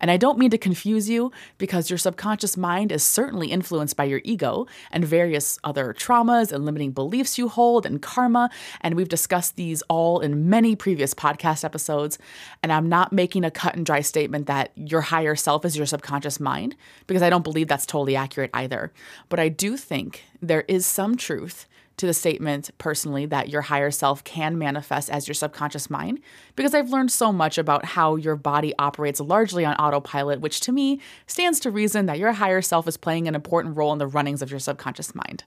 And 0.00 0.10
I 0.10 0.16
don't 0.16 0.38
mean 0.38 0.50
to 0.50 0.58
confuse 0.58 1.08
you 1.08 1.30
because 1.58 1.90
your 1.90 1.98
subconscious 1.98 2.56
mind 2.56 2.92
is 2.92 3.02
certainly 3.02 3.48
influenced 3.48 3.96
by 3.96 4.04
your 4.04 4.20
ego 4.24 4.66
and 4.90 5.04
various 5.04 5.58
other 5.64 5.92
traumas 5.92 6.52
and 6.52 6.64
limiting 6.64 6.92
beliefs 6.92 7.38
you 7.38 7.48
hold 7.48 7.86
and 7.86 8.00
karma. 8.00 8.50
And 8.80 8.94
we've 8.94 9.08
discussed 9.08 9.56
these 9.56 9.82
all 9.82 10.20
in 10.20 10.48
many 10.48 10.74
previous 10.74 11.14
podcast 11.14 11.64
episodes. 11.64 12.18
And 12.62 12.72
I'm 12.72 12.88
not 12.88 13.12
making 13.12 13.44
a 13.44 13.50
cut 13.50 13.76
and 13.76 13.84
dry 13.84 14.00
statement 14.00 14.46
that 14.46 14.72
your 14.74 15.02
higher 15.02 15.36
self 15.36 15.64
is 15.64 15.76
your 15.76 15.86
subconscious 15.86 16.40
mind 16.40 16.76
because 17.06 17.22
I 17.22 17.30
don't 17.30 17.44
believe 17.44 17.68
that's 17.68 17.86
totally 17.86 18.16
accurate 18.16 18.50
either. 18.54 18.92
But 19.28 19.40
I 19.40 19.48
do 19.48 19.76
think 19.76 20.24
there 20.40 20.64
is 20.68 20.86
some 20.86 21.16
truth 21.16 21.66
to 22.00 22.06
the 22.06 22.14
statement 22.14 22.70
personally 22.78 23.26
that 23.26 23.50
your 23.50 23.60
higher 23.60 23.90
self 23.90 24.24
can 24.24 24.56
manifest 24.58 25.10
as 25.10 25.28
your 25.28 25.34
subconscious 25.34 25.90
mind 25.90 26.18
because 26.56 26.74
I've 26.74 26.88
learned 26.88 27.12
so 27.12 27.30
much 27.30 27.58
about 27.58 27.84
how 27.84 28.16
your 28.16 28.36
body 28.36 28.72
operates 28.78 29.20
largely 29.20 29.66
on 29.66 29.74
autopilot, 29.76 30.40
which 30.40 30.60
to 30.60 30.72
me 30.72 30.98
stands 31.26 31.60
to 31.60 31.70
reason 31.70 32.06
that 32.06 32.18
your 32.18 32.32
higher 32.32 32.62
self 32.62 32.88
is 32.88 32.96
playing 32.96 33.28
an 33.28 33.34
important 33.34 33.76
role 33.76 33.92
in 33.92 33.98
the 33.98 34.06
runnings 34.06 34.40
of 34.40 34.50
your 34.50 34.60
subconscious 34.60 35.14
mind. 35.14 35.44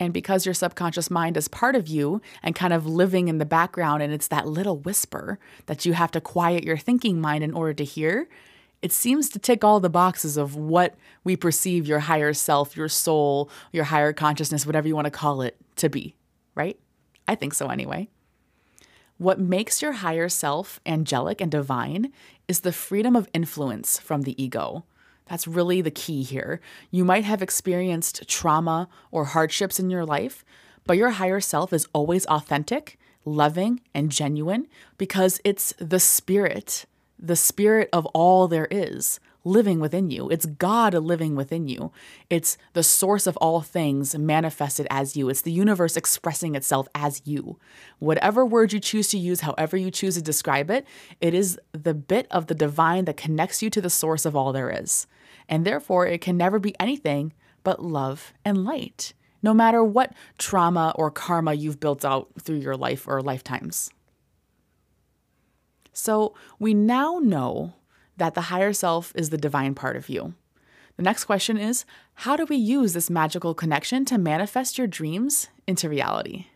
And 0.00 0.12
because 0.12 0.44
your 0.44 0.54
subconscious 0.54 1.12
mind 1.12 1.36
is 1.36 1.46
part 1.46 1.76
of 1.76 1.86
you 1.86 2.20
and 2.42 2.56
kind 2.56 2.72
of 2.72 2.84
living 2.84 3.28
in 3.28 3.38
the 3.38 3.44
background, 3.44 4.02
and 4.02 4.12
it's 4.12 4.26
that 4.28 4.48
little 4.48 4.78
whisper 4.78 5.38
that 5.66 5.86
you 5.86 5.92
have 5.92 6.10
to 6.10 6.20
quiet 6.20 6.64
your 6.64 6.76
thinking 6.76 7.20
mind 7.20 7.44
in 7.44 7.54
order 7.54 7.74
to 7.74 7.84
hear, 7.84 8.28
it 8.82 8.92
seems 8.92 9.30
to 9.30 9.38
tick 9.38 9.62
all 9.62 9.78
the 9.80 9.88
boxes 9.88 10.36
of 10.36 10.56
what 10.56 10.96
we 11.22 11.36
perceive 11.36 11.86
your 11.86 12.00
higher 12.00 12.34
self, 12.34 12.76
your 12.76 12.88
soul, 12.88 13.48
your 13.72 13.84
higher 13.84 14.12
consciousness, 14.12 14.66
whatever 14.66 14.88
you 14.88 14.96
want 14.96 15.06
to 15.06 15.10
call 15.10 15.40
it, 15.40 15.56
to 15.76 15.88
be, 15.88 16.16
right? 16.54 16.78
I 17.28 17.36
think 17.36 17.54
so 17.54 17.68
anyway. 17.68 18.08
What 19.18 19.38
makes 19.38 19.80
your 19.80 19.92
higher 19.92 20.28
self 20.28 20.80
angelic 20.84 21.40
and 21.40 21.50
divine 21.50 22.12
is 22.48 22.60
the 22.60 22.72
freedom 22.72 23.14
of 23.14 23.28
influence 23.32 24.00
from 24.00 24.22
the 24.22 24.42
ego. 24.42 24.84
That's 25.26 25.46
really 25.46 25.80
the 25.80 25.92
key 25.92 26.24
here. 26.24 26.60
You 26.90 27.04
might 27.04 27.24
have 27.24 27.40
experienced 27.40 28.28
trauma 28.28 28.88
or 29.12 29.26
hardships 29.26 29.78
in 29.78 29.90
your 29.90 30.04
life, 30.04 30.44
but 30.84 30.96
your 30.96 31.10
higher 31.10 31.40
self 31.40 31.72
is 31.72 31.86
always 31.92 32.26
authentic, 32.26 32.98
loving, 33.24 33.80
and 33.94 34.10
genuine 34.10 34.66
because 34.98 35.40
it's 35.44 35.72
the 35.78 36.00
spirit 36.00 36.86
the 37.22 37.36
spirit 37.36 37.88
of 37.92 38.04
all 38.06 38.48
there 38.48 38.68
is 38.70 39.20
living 39.44 39.80
within 39.80 40.10
you. 40.10 40.28
It's 40.28 40.46
God 40.46 40.94
living 40.94 41.34
within 41.34 41.68
you. 41.68 41.92
It's 42.30 42.56
the 42.74 42.82
source 42.82 43.26
of 43.26 43.36
all 43.38 43.60
things 43.60 44.16
manifested 44.16 44.86
as 44.90 45.16
you. 45.16 45.28
It's 45.28 45.42
the 45.42 45.52
universe 45.52 45.96
expressing 45.96 46.54
itself 46.54 46.88
as 46.94 47.22
you. 47.24 47.58
Whatever 47.98 48.44
word 48.44 48.72
you 48.72 48.80
choose 48.80 49.08
to 49.08 49.18
use, 49.18 49.40
however 49.40 49.76
you 49.76 49.90
choose 49.90 50.14
to 50.14 50.22
describe 50.22 50.70
it, 50.70 50.86
it 51.20 51.34
is 51.34 51.58
the 51.72 51.94
bit 51.94 52.26
of 52.30 52.46
the 52.46 52.54
divine 52.54 53.04
that 53.06 53.16
connects 53.16 53.62
you 53.62 53.70
to 53.70 53.80
the 53.80 53.90
source 53.90 54.24
of 54.24 54.36
all 54.36 54.52
there 54.52 54.70
is. 54.70 55.06
And 55.48 55.64
therefore, 55.64 56.06
it 56.06 56.20
can 56.20 56.36
never 56.36 56.58
be 56.58 56.74
anything 56.78 57.32
but 57.64 57.82
love 57.82 58.32
and 58.44 58.64
light, 58.64 59.12
no 59.42 59.54
matter 59.54 59.82
what 59.82 60.12
trauma 60.38 60.92
or 60.96 61.10
karma 61.10 61.54
you've 61.54 61.80
built 61.80 62.04
out 62.04 62.28
through 62.40 62.58
your 62.58 62.76
life 62.76 63.06
or 63.08 63.20
lifetimes. 63.20 63.90
So 65.92 66.34
we 66.58 66.74
now 66.74 67.18
know 67.22 67.74
that 68.16 68.34
the 68.34 68.42
higher 68.42 68.72
self 68.72 69.12
is 69.14 69.30
the 69.30 69.38
divine 69.38 69.74
part 69.74 69.96
of 69.96 70.08
you. 70.08 70.34
The 70.96 71.02
next 71.02 71.24
question 71.24 71.56
is 71.56 71.84
how 72.14 72.36
do 72.36 72.44
we 72.44 72.56
use 72.56 72.92
this 72.92 73.10
magical 73.10 73.54
connection 73.54 74.04
to 74.06 74.18
manifest 74.18 74.78
your 74.78 74.86
dreams 74.86 75.48
into 75.66 75.88
reality? 75.88 76.46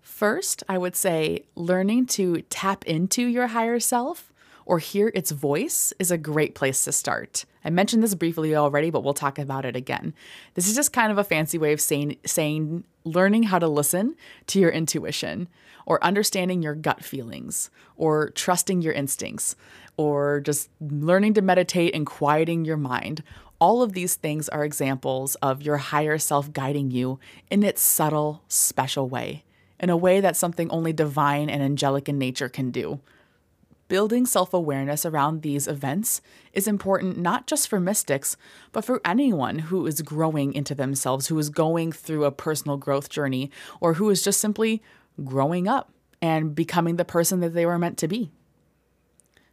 First, 0.00 0.64
I 0.68 0.78
would 0.78 0.96
say 0.96 1.44
learning 1.54 2.06
to 2.06 2.42
tap 2.42 2.84
into 2.86 3.22
your 3.22 3.48
higher 3.48 3.78
self 3.78 4.32
or 4.66 4.80
hear 4.80 5.10
its 5.14 5.30
voice 5.30 5.92
is 5.98 6.10
a 6.10 6.18
great 6.18 6.54
place 6.54 6.84
to 6.84 6.92
start. 6.92 7.44
I 7.64 7.70
mentioned 7.70 8.02
this 8.02 8.14
briefly 8.14 8.54
already, 8.54 8.90
but 8.90 9.02
we'll 9.02 9.14
talk 9.14 9.38
about 9.38 9.64
it 9.64 9.76
again. 9.76 10.14
This 10.54 10.68
is 10.68 10.74
just 10.74 10.92
kind 10.92 11.10
of 11.10 11.18
a 11.18 11.24
fancy 11.24 11.56
way 11.56 11.72
of 11.72 11.80
saying 11.80 12.16
saying 12.26 12.84
learning 13.08 13.44
how 13.44 13.58
to 13.58 13.68
listen 13.68 14.16
to 14.48 14.60
your 14.60 14.70
intuition 14.70 15.48
or 15.88 16.04
understanding 16.04 16.60
your 16.62 16.74
gut 16.74 17.02
feelings, 17.02 17.70
or 17.96 18.28
trusting 18.28 18.82
your 18.82 18.92
instincts, 18.92 19.56
or 19.96 20.38
just 20.40 20.68
learning 20.82 21.32
to 21.32 21.40
meditate 21.40 21.94
and 21.94 22.04
quieting 22.04 22.66
your 22.66 22.76
mind. 22.76 23.22
All 23.58 23.82
of 23.82 23.94
these 23.94 24.14
things 24.14 24.50
are 24.50 24.66
examples 24.66 25.34
of 25.36 25.62
your 25.62 25.78
higher 25.78 26.18
self 26.18 26.52
guiding 26.52 26.90
you 26.90 27.18
in 27.50 27.62
its 27.62 27.80
subtle, 27.80 28.42
special 28.48 29.08
way, 29.08 29.44
in 29.80 29.88
a 29.88 29.96
way 29.96 30.20
that 30.20 30.36
something 30.36 30.70
only 30.70 30.92
divine 30.92 31.48
and 31.48 31.62
angelic 31.62 32.06
in 32.06 32.18
nature 32.18 32.50
can 32.50 32.70
do. 32.70 33.00
Building 33.88 34.26
self 34.26 34.52
awareness 34.52 35.06
around 35.06 35.40
these 35.40 35.66
events 35.66 36.20
is 36.52 36.68
important 36.68 37.16
not 37.16 37.46
just 37.46 37.68
for 37.68 37.80
mystics, 37.80 38.36
but 38.70 38.84
for 38.84 39.00
anyone 39.02 39.60
who 39.60 39.86
is 39.86 40.02
growing 40.02 40.52
into 40.52 40.74
themselves, 40.74 41.28
who 41.28 41.38
is 41.38 41.48
going 41.48 41.92
through 41.92 42.24
a 42.24 42.30
personal 42.30 42.76
growth 42.76 43.08
journey, 43.08 43.50
or 43.80 43.94
who 43.94 44.10
is 44.10 44.22
just 44.22 44.40
simply 44.40 44.82
growing 45.24 45.66
up 45.66 45.90
and 46.20 46.54
becoming 46.54 46.96
the 46.96 47.04
person 47.04 47.40
that 47.40 47.54
they 47.54 47.64
were 47.64 47.78
meant 47.78 47.96
to 47.98 48.08
be. 48.08 48.30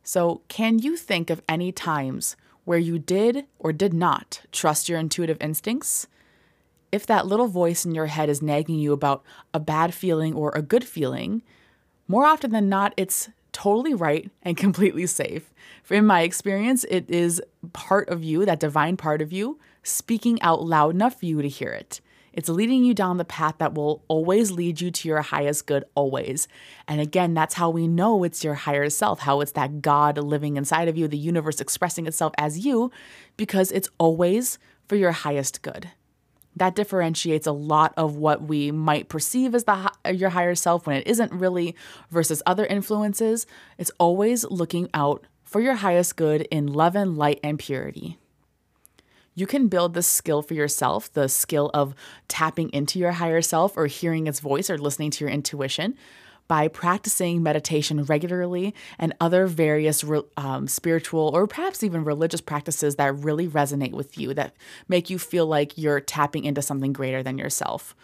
So, 0.03 0.41
can 0.49 0.79
you 0.79 0.97
think 0.97 1.29
of 1.29 1.41
any 1.47 1.71
times 1.71 2.35
where 2.65 2.77
you 2.77 2.99
did 2.99 3.45
or 3.57 3.71
did 3.71 3.93
not 3.93 4.41
trust 4.51 4.89
your 4.89 4.99
intuitive 4.99 5.37
instincts? 5.39 6.07
If 6.91 7.05
that 7.07 7.25
little 7.25 7.47
voice 7.47 7.85
in 7.85 7.95
your 7.95 8.07
head 8.07 8.29
is 8.29 8.41
nagging 8.41 8.79
you 8.79 8.91
about 8.91 9.23
a 9.53 9.59
bad 9.59 9.93
feeling 9.93 10.33
or 10.33 10.51
a 10.51 10.61
good 10.61 10.83
feeling, 10.83 11.41
more 12.07 12.25
often 12.25 12.51
than 12.51 12.69
not, 12.69 12.93
it's 12.97 13.29
totally 13.55 13.93
right 13.93 14.29
and 14.43 14.57
completely 14.65 15.07
safe. 15.07 15.53
In 15.89 16.05
my 16.05 16.21
experience, 16.21 16.83
it 16.89 17.09
is 17.09 17.41
part 17.73 18.09
of 18.09 18.23
you, 18.23 18.45
that 18.45 18.59
divine 18.59 18.97
part 18.97 19.21
of 19.21 19.31
you, 19.31 19.59
speaking 19.81 20.41
out 20.41 20.63
loud 20.63 20.93
enough 20.93 21.19
for 21.19 21.25
you 21.25 21.41
to 21.41 21.47
hear 21.47 21.71
it. 21.71 22.01
It's 22.33 22.49
leading 22.49 22.83
you 22.83 22.93
down 22.93 23.15
the 23.15 23.23
path 23.23 23.55
that 23.59 23.75
will 23.75 24.03
always 24.09 24.51
lead 24.51 24.81
you 24.81 24.91
to 24.91 25.07
your 25.07 25.21
highest 25.21 25.67
good, 25.67 25.85
always. 25.95 26.49
And 26.85 26.99
again, 26.99 27.33
that's 27.33 27.53
how 27.53 27.69
we 27.69 27.87
know 27.87 28.25
it's 28.25 28.43
your 28.43 28.55
higher 28.55 28.89
self, 28.89 29.21
how 29.21 29.39
it's 29.39 29.53
that 29.53 29.81
God 29.81 30.17
living 30.17 30.57
inside 30.57 30.89
of 30.89 30.97
you, 30.97 31.07
the 31.07 31.17
universe 31.17 31.61
expressing 31.61 32.07
itself 32.07 32.33
as 32.37 32.65
you, 32.65 32.91
because 33.37 33.71
it's 33.71 33.87
always 33.97 34.59
for 34.89 34.97
your 34.97 35.13
highest 35.13 35.61
good. 35.61 35.91
That 36.55 36.75
differentiates 36.75 37.47
a 37.47 37.51
lot 37.51 37.93
of 37.97 38.15
what 38.15 38.43
we 38.43 38.71
might 38.71 39.09
perceive 39.09 39.53
as 39.53 39.65
the 39.65 39.91
your 40.11 40.29
higher 40.29 40.55
self 40.55 40.87
when 40.87 40.97
it 40.97 41.07
isn't 41.07 41.33
really 41.33 41.75
versus 42.09 42.41
other 42.45 42.65
influences. 42.65 43.45
It's 43.77 43.91
always 43.99 44.45
looking 44.45 44.89
out 44.93 45.25
for 45.43 45.59
your 45.61 45.75
highest 45.75 46.15
good 46.15 46.43
in 46.51 46.67
love 46.67 46.95
and 46.95 47.17
light 47.17 47.39
and 47.43 47.59
purity 47.59 48.17
you 49.35 49.45
can 49.45 49.67
build 49.67 49.93
this 49.93 50.07
skill 50.07 50.41
for 50.41 50.53
yourself 50.53 51.11
the 51.13 51.27
skill 51.27 51.69
of 51.73 51.93
tapping 52.27 52.69
into 52.71 52.97
your 52.97 53.11
higher 53.11 53.41
self 53.41 53.77
or 53.77 53.85
hearing 53.85 54.25
its 54.27 54.39
voice 54.39 54.69
or 54.69 54.77
listening 54.77 55.11
to 55.11 55.23
your 55.23 55.31
intuition 55.31 55.95
by 56.47 56.67
practicing 56.67 57.41
meditation 57.41 58.03
regularly 58.03 58.73
and 58.99 59.13
other 59.19 59.47
various 59.47 60.03
um, 60.37 60.67
spiritual 60.67 61.31
or 61.33 61.47
perhaps 61.47 61.83
even 61.83 62.03
religious 62.03 62.41
practices 62.41 62.95
that 62.95 63.15
really 63.15 63.47
resonate 63.47 63.93
with 63.93 64.17
you, 64.17 64.33
that 64.33 64.55
make 64.87 65.09
you 65.09 65.17
feel 65.17 65.47
like 65.47 65.77
you're 65.77 65.99
tapping 65.99 66.45
into 66.45 66.61
something 66.61 66.93
greater 66.93 67.23
than 67.23 67.37
yourself. 67.37 67.95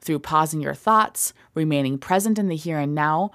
Through 0.00 0.20
pausing 0.20 0.60
your 0.60 0.74
thoughts, 0.74 1.32
remaining 1.54 1.98
present 1.98 2.38
in 2.38 2.48
the 2.48 2.54
here 2.54 2.78
and 2.78 2.94
now, 2.94 3.32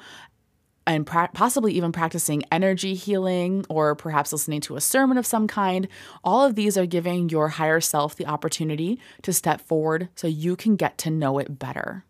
and 0.85 1.05
pra- 1.05 1.29
possibly 1.33 1.73
even 1.73 1.91
practicing 1.91 2.43
energy 2.51 2.93
healing 2.93 3.65
or 3.69 3.95
perhaps 3.95 4.31
listening 4.31 4.61
to 4.61 4.75
a 4.75 4.81
sermon 4.81 5.17
of 5.17 5.25
some 5.25 5.47
kind, 5.47 5.87
all 6.23 6.45
of 6.45 6.55
these 6.55 6.77
are 6.77 6.85
giving 6.85 7.29
your 7.29 7.49
higher 7.49 7.81
self 7.81 8.15
the 8.15 8.25
opportunity 8.25 8.99
to 9.21 9.33
step 9.33 9.61
forward 9.61 10.09
so 10.15 10.27
you 10.27 10.55
can 10.55 10.75
get 10.75 10.97
to 10.99 11.09
know 11.09 11.37
it 11.39 11.59
better. 11.59 12.05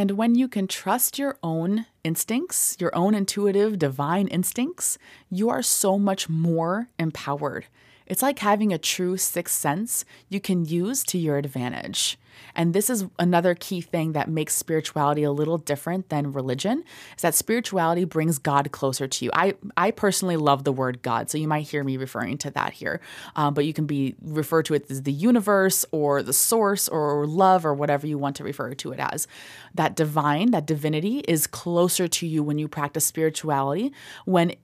And 0.00 0.12
when 0.12 0.34
you 0.34 0.48
can 0.48 0.66
trust 0.66 1.18
your 1.18 1.36
own 1.42 1.84
instincts, 2.04 2.74
your 2.80 2.90
own 2.96 3.14
intuitive 3.14 3.78
divine 3.78 4.28
instincts, 4.28 4.96
you 5.28 5.50
are 5.50 5.60
so 5.60 5.98
much 5.98 6.26
more 6.26 6.88
empowered. 6.98 7.66
It's 8.06 8.22
like 8.22 8.38
having 8.38 8.72
a 8.72 8.78
true 8.78 9.18
sixth 9.18 9.58
sense 9.58 10.06
you 10.30 10.40
can 10.40 10.64
use 10.64 11.04
to 11.04 11.18
your 11.18 11.36
advantage. 11.36 12.16
And 12.54 12.74
this 12.74 12.90
is 12.90 13.06
another 13.18 13.54
key 13.54 13.80
thing 13.80 14.12
that 14.12 14.28
makes 14.28 14.54
spirituality 14.54 15.22
a 15.22 15.32
little 15.32 15.58
different 15.58 16.08
than 16.08 16.32
religion 16.32 16.84
is 17.16 17.22
that 17.22 17.34
spirituality 17.34 18.04
brings 18.04 18.38
God 18.38 18.70
closer 18.72 19.06
to 19.06 19.24
you. 19.24 19.30
I, 19.34 19.54
I 19.76 19.90
personally 19.90 20.36
love 20.36 20.64
the 20.64 20.72
word 20.72 21.02
God, 21.02 21.30
so 21.30 21.38
you 21.38 21.48
might 21.48 21.68
hear 21.68 21.84
me 21.84 21.96
referring 21.96 22.38
to 22.38 22.50
that 22.52 22.72
here. 22.72 23.00
Um, 23.36 23.54
but 23.54 23.64
you 23.64 23.72
can 23.72 23.86
be 23.86 24.14
refer 24.22 24.62
to 24.64 24.74
it 24.74 24.90
as 24.90 25.02
the 25.02 25.12
universe 25.12 25.84
or 25.92 26.22
the 26.22 26.32
source 26.32 26.88
or 26.88 27.26
love 27.26 27.64
or 27.64 27.74
whatever 27.74 28.06
you 28.06 28.18
want 28.18 28.36
to 28.36 28.44
refer 28.44 28.74
to 28.74 28.92
it 28.92 29.00
as. 29.00 29.26
That 29.74 29.96
divine, 29.96 30.50
that 30.50 30.66
divinity 30.66 31.18
is 31.28 31.46
closer 31.46 32.08
to 32.08 32.26
you 32.26 32.42
when 32.42 32.58
you 32.58 32.68
practice 32.68 33.04
spirituality. 33.04 33.92
When 34.24 34.54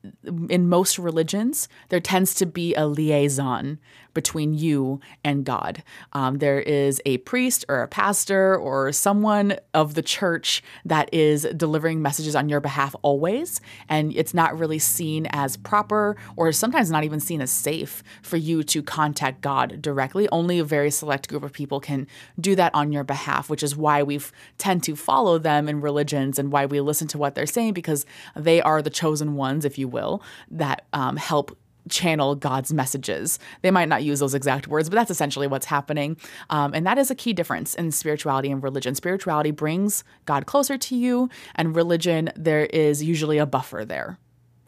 in 0.49 0.69
most 0.69 0.99
religions, 0.99 1.69
there 1.89 2.01
tends 2.01 2.35
to 2.35 2.47
be 2.47 2.75
a 2.75 2.87
liaison 2.87 3.79
between 4.17 4.55
you 4.55 4.99
and 5.23 5.45
God. 5.45 5.83
Um, 6.15 6.39
there 6.39 6.59
is 6.59 7.03
a 7.05 7.19
priest 7.19 7.67
or 7.69 7.83
a 7.83 7.87
pastor 7.87 8.57
or 8.57 8.91
someone 8.91 9.59
of 9.75 9.93
the 9.93 10.03
church 10.03 10.63
that 10.87 11.13
is 11.13 11.47
delivering 11.55 12.01
messages 12.01 12.35
on 12.35 12.49
your 12.49 12.61
behalf 12.61 12.97
always, 13.03 13.61
and 13.91 14.17
it's 14.17 14.33
not 14.33 14.59
really 14.59 14.79
seen 14.79 15.27
as 15.27 15.59
proper 15.59 16.17
or 16.35 16.51
sometimes 16.51 16.91
not 16.91 17.05
even 17.05 17.21
seen 17.21 17.43
as 17.43 17.51
safe 17.51 18.03
for 18.23 18.39
you 18.39 18.63
to 18.65 18.83
contact 18.83 19.43
God 19.43 19.83
directly. 19.83 20.29
Only 20.31 20.59
a 20.59 20.65
very 20.65 20.91
select 20.91 21.29
group 21.29 21.43
of 21.43 21.53
people 21.53 21.79
can 21.79 22.07
do 22.41 22.57
that 22.57 22.75
on 22.75 22.93
your 22.93 23.05
behalf, 23.05 23.51
which 23.51 23.63
is 23.63 23.77
why 23.77 24.03
we 24.03 24.19
tend 24.57 24.83
to 24.85 24.97
follow 24.97 25.39
them 25.39 25.69
in 25.69 25.83
religions 25.83 26.39
and 26.39 26.51
why 26.51 26.65
we 26.65 26.81
listen 26.81 27.07
to 27.09 27.19
what 27.19 27.35
they're 27.35 27.45
saying 27.45 27.75
because 27.75 28.07
they 28.35 28.63
are 28.63 28.81
the 28.81 28.89
chosen 28.89 29.35
ones, 29.35 29.67
if 29.67 29.77
you 29.77 29.89
will, 29.89 30.23
that 30.51 30.87
um, 30.95 31.19
help 31.19 31.55
channel 31.89 32.35
God's 32.35 32.73
messages. 32.73 33.39
They 33.63 33.71
might 33.71 33.89
not 33.89 34.05
use 34.05 34.21
those 34.21 34.35
exact 34.35 34.69
words, 34.69 34.89
but 34.89 34.97
that's 34.97 35.11
essentially 35.11 35.47
what's 35.47 35.67
happening. 35.67 36.17
Um, 36.51 36.75
and 36.75 36.87
that 36.87 36.99
is 36.99 37.11
a 37.11 37.15
key 37.15 37.33
difference 37.33 37.75
in 37.75 37.91
spirituality 37.93 38.51
and 38.51 38.63
religion. 38.63 38.95
Spirituality 38.95 39.51
brings 39.51 40.05
God 40.25 40.47
closer 40.47 40.79
to 40.79 40.97
you, 40.97 41.29
and 41.55 41.77
religion, 41.77 42.31
there 42.37 42.67
is 42.67 43.03
usually 43.03 43.39
a 43.39 43.47
buffer 43.47 43.85
there, 43.85 44.19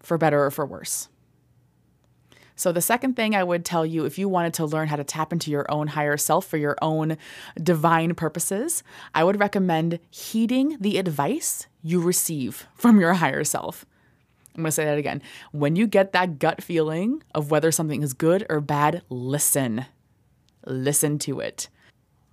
for 0.00 0.18
better 0.18 0.44
or 0.44 0.50
for 0.50 0.66
worse. 0.66 1.08
So, 2.58 2.72
the 2.72 2.80
second 2.80 3.14
thing 3.14 3.36
I 3.36 3.44
would 3.44 3.64
tell 3.64 3.86
you 3.86 4.04
if 4.04 4.18
you 4.18 4.28
wanted 4.28 4.52
to 4.54 4.66
learn 4.66 4.88
how 4.88 4.96
to 4.96 5.04
tap 5.04 5.32
into 5.32 5.48
your 5.48 5.64
own 5.70 5.86
higher 5.86 6.16
self 6.16 6.44
for 6.44 6.56
your 6.56 6.76
own 6.82 7.16
divine 7.62 8.16
purposes, 8.16 8.82
I 9.14 9.22
would 9.22 9.38
recommend 9.38 10.00
heeding 10.10 10.76
the 10.80 10.98
advice 10.98 11.68
you 11.84 12.00
receive 12.00 12.66
from 12.74 12.98
your 12.98 13.14
higher 13.14 13.44
self. 13.44 13.86
I'm 14.58 14.62
going 14.64 14.70
to 14.70 14.72
say 14.72 14.86
that 14.86 14.98
again. 14.98 15.22
When 15.52 15.76
you 15.76 15.86
get 15.86 16.10
that 16.12 16.40
gut 16.40 16.64
feeling 16.64 17.22
of 17.32 17.52
whether 17.52 17.70
something 17.70 18.02
is 18.02 18.12
good 18.12 18.44
or 18.50 18.60
bad, 18.60 19.02
listen. 19.08 19.86
Listen 20.66 21.20
to 21.20 21.38
it. 21.38 21.68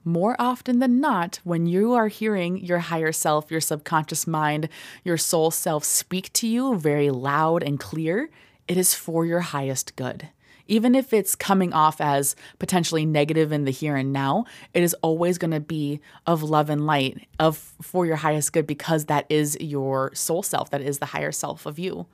More 0.04 0.36
often 0.40 0.80
than 0.80 1.00
not, 1.00 1.40
when 1.44 1.68
you 1.68 1.94
are 1.94 2.08
hearing 2.08 2.58
your 2.58 2.80
higher 2.80 3.12
self, 3.12 3.52
your 3.52 3.62
subconscious 3.62 4.26
mind, 4.26 4.70
your 5.04 5.18
soul 5.18 5.52
self 5.52 5.84
speak 5.84 6.34
to 6.34 6.48
you 6.48 6.80
very 6.80 7.12
loud 7.12 7.62
and 7.62 7.80
clear, 7.80 8.32
it 8.68 8.76
is 8.76 8.96
for 8.96 9.24
your 9.24 9.42
highest 9.42 9.96
good. 9.96 10.30
Even 10.68 10.96
if 10.96 11.14
it's 11.14 11.36
coming 11.36 11.74
off 11.74 12.02
as 12.02 12.36
potentially 12.60 13.06
negative 13.06 13.52
in 13.52 13.66
the 13.66 13.72
here 13.72 13.96
and 13.96 14.12
now, 14.12 14.46
it 14.74 14.84
is 14.84 14.96
always 15.02 15.38
going 15.38 15.52
to 15.52 15.60
be 15.60 16.00
of 16.26 16.44
love 16.44 16.70
and 16.70 16.86
light, 16.86 17.28
of 17.40 17.74
for 17.82 18.06
your 18.06 18.16
highest 18.16 18.54
good 18.54 18.66
because 18.66 19.06
that 19.06 19.26
is 19.30 19.58
your 19.60 20.14
soul 20.14 20.44
self, 20.44 20.70
that 20.72 20.82
is 20.82 21.00
the 21.00 21.08
higher 21.08 21.32
self 21.32 21.66
of 21.66 21.78
you. 21.78 22.08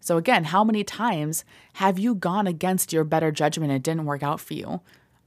So 0.00 0.16
again, 0.16 0.44
how 0.44 0.62
many 0.62 0.84
times 0.84 1.44
have 1.74 1.98
you 1.98 2.14
gone 2.14 2.46
against 2.46 2.92
your 2.92 3.04
better 3.04 3.32
judgment 3.32 3.72
and 3.72 3.78
it 3.78 3.82
didn't 3.82 4.04
work 4.04 4.22
out 4.22 4.40
for 4.40 4.54
you? 4.54 4.80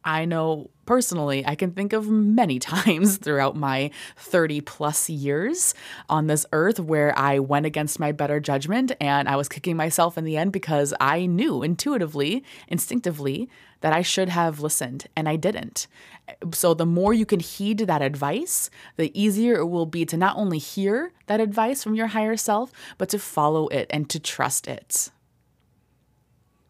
I 0.03 0.25
know 0.25 0.69
personally, 0.85 1.45
I 1.45 1.55
can 1.55 1.71
think 1.71 1.93
of 1.93 2.09
many 2.09 2.57
times 2.73 3.17
throughout 3.17 3.55
my 3.55 3.91
30 4.17 4.61
plus 4.61 5.09
years 5.09 5.73
on 6.09 6.27
this 6.27 6.45
earth 6.51 6.79
where 6.79 7.17
I 7.17 7.39
went 7.39 7.65
against 7.65 7.99
my 7.99 8.11
better 8.11 8.39
judgment 8.39 8.91
and 8.99 9.29
I 9.29 9.35
was 9.35 9.49
kicking 9.49 9.77
myself 9.77 10.17
in 10.17 10.23
the 10.23 10.37
end 10.37 10.51
because 10.51 10.93
I 10.99 11.25
knew 11.25 11.61
intuitively, 11.61 12.43
instinctively, 12.67 13.49
that 13.81 13.93
I 13.93 14.01
should 14.01 14.29
have 14.29 14.61
listened 14.61 15.07
and 15.15 15.29
I 15.29 15.35
didn't. 15.35 15.87
So, 16.53 16.73
the 16.73 16.85
more 16.85 17.13
you 17.13 17.25
can 17.25 17.39
heed 17.39 17.79
that 17.79 18.01
advice, 18.01 18.69
the 18.97 19.11
easier 19.19 19.55
it 19.57 19.65
will 19.65 19.85
be 19.85 20.05
to 20.05 20.17
not 20.17 20.37
only 20.37 20.57
hear 20.57 21.11
that 21.27 21.39
advice 21.39 21.83
from 21.83 21.95
your 21.95 22.07
higher 22.07 22.37
self, 22.37 22.71
but 22.97 23.09
to 23.09 23.19
follow 23.19 23.67
it 23.69 23.87
and 23.89 24.09
to 24.09 24.19
trust 24.19 24.67
it. 24.67 25.09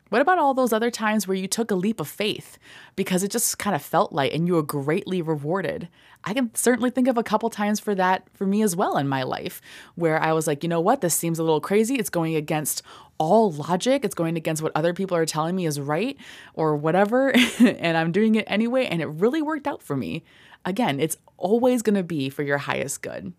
What 0.09 0.21
about 0.21 0.39
all 0.39 0.55
those 0.55 0.73
other 0.73 0.89
times 0.89 1.27
where 1.27 1.37
you 1.37 1.47
took 1.47 1.69
a 1.69 1.75
leap 1.75 1.99
of 1.99 2.07
faith 2.07 2.57
because 2.95 3.21
it 3.23 3.31
just 3.31 3.59
kind 3.59 3.75
of 3.75 3.81
felt 3.81 4.11
light 4.11 4.33
and 4.33 4.47
you 4.47 4.55
were 4.55 4.63
greatly 4.63 5.21
rewarded? 5.21 5.87
I 6.23 6.33
can 6.33 6.53
certainly 6.55 6.89
think 6.89 7.07
of 7.07 7.17
a 7.17 7.23
couple 7.23 7.49
times 7.49 7.79
for 7.79 7.93
that 7.95 8.27
for 8.33 8.45
me 8.45 8.63
as 8.63 8.75
well 8.75 8.97
in 8.97 9.07
my 9.07 9.23
life 9.23 9.61
where 9.95 10.21
I 10.21 10.33
was 10.33 10.47
like, 10.47 10.63
you 10.63 10.69
know 10.69 10.81
what, 10.81 11.01
this 11.01 11.13
seems 11.13 11.39
a 11.39 11.43
little 11.43 11.61
crazy. 11.61 11.95
It's 11.95 12.09
going 12.09 12.35
against 12.35 12.81
all 13.19 13.51
logic, 13.51 14.03
it's 14.03 14.15
going 14.15 14.35
against 14.35 14.61
what 14.63 14.71
other 14.75 14.93
people 14.93 15.15
are 15.15 15.25
telling 15.25 15.55
me 15.55 15.65
is 15.65 15.79
right 15.79 16.17
or 16.55 16.75
whatever. 16.75 17.33
and 17.59 17.95
I'm 17.95 18.11
doing 18.11 18.35
it 18.35 18.45
anyway. 18.47 18.85
And 18.85 19.01
it 19.01 19.07
really 19.07 19.41
worked 19.41 19.67
out 19.67 19.83
for 19.83 19.95
me. 19.95 20.23
Again, 20.65 20.99
it's 20.99 21.17
always 21.37 21.81
going 21.81 21.95
to 21.95 22.03
be 22.03 22.29
for 22.29 22.43
your 22.43 22.57
highest 22.57 23.01
good. 23.01 23.33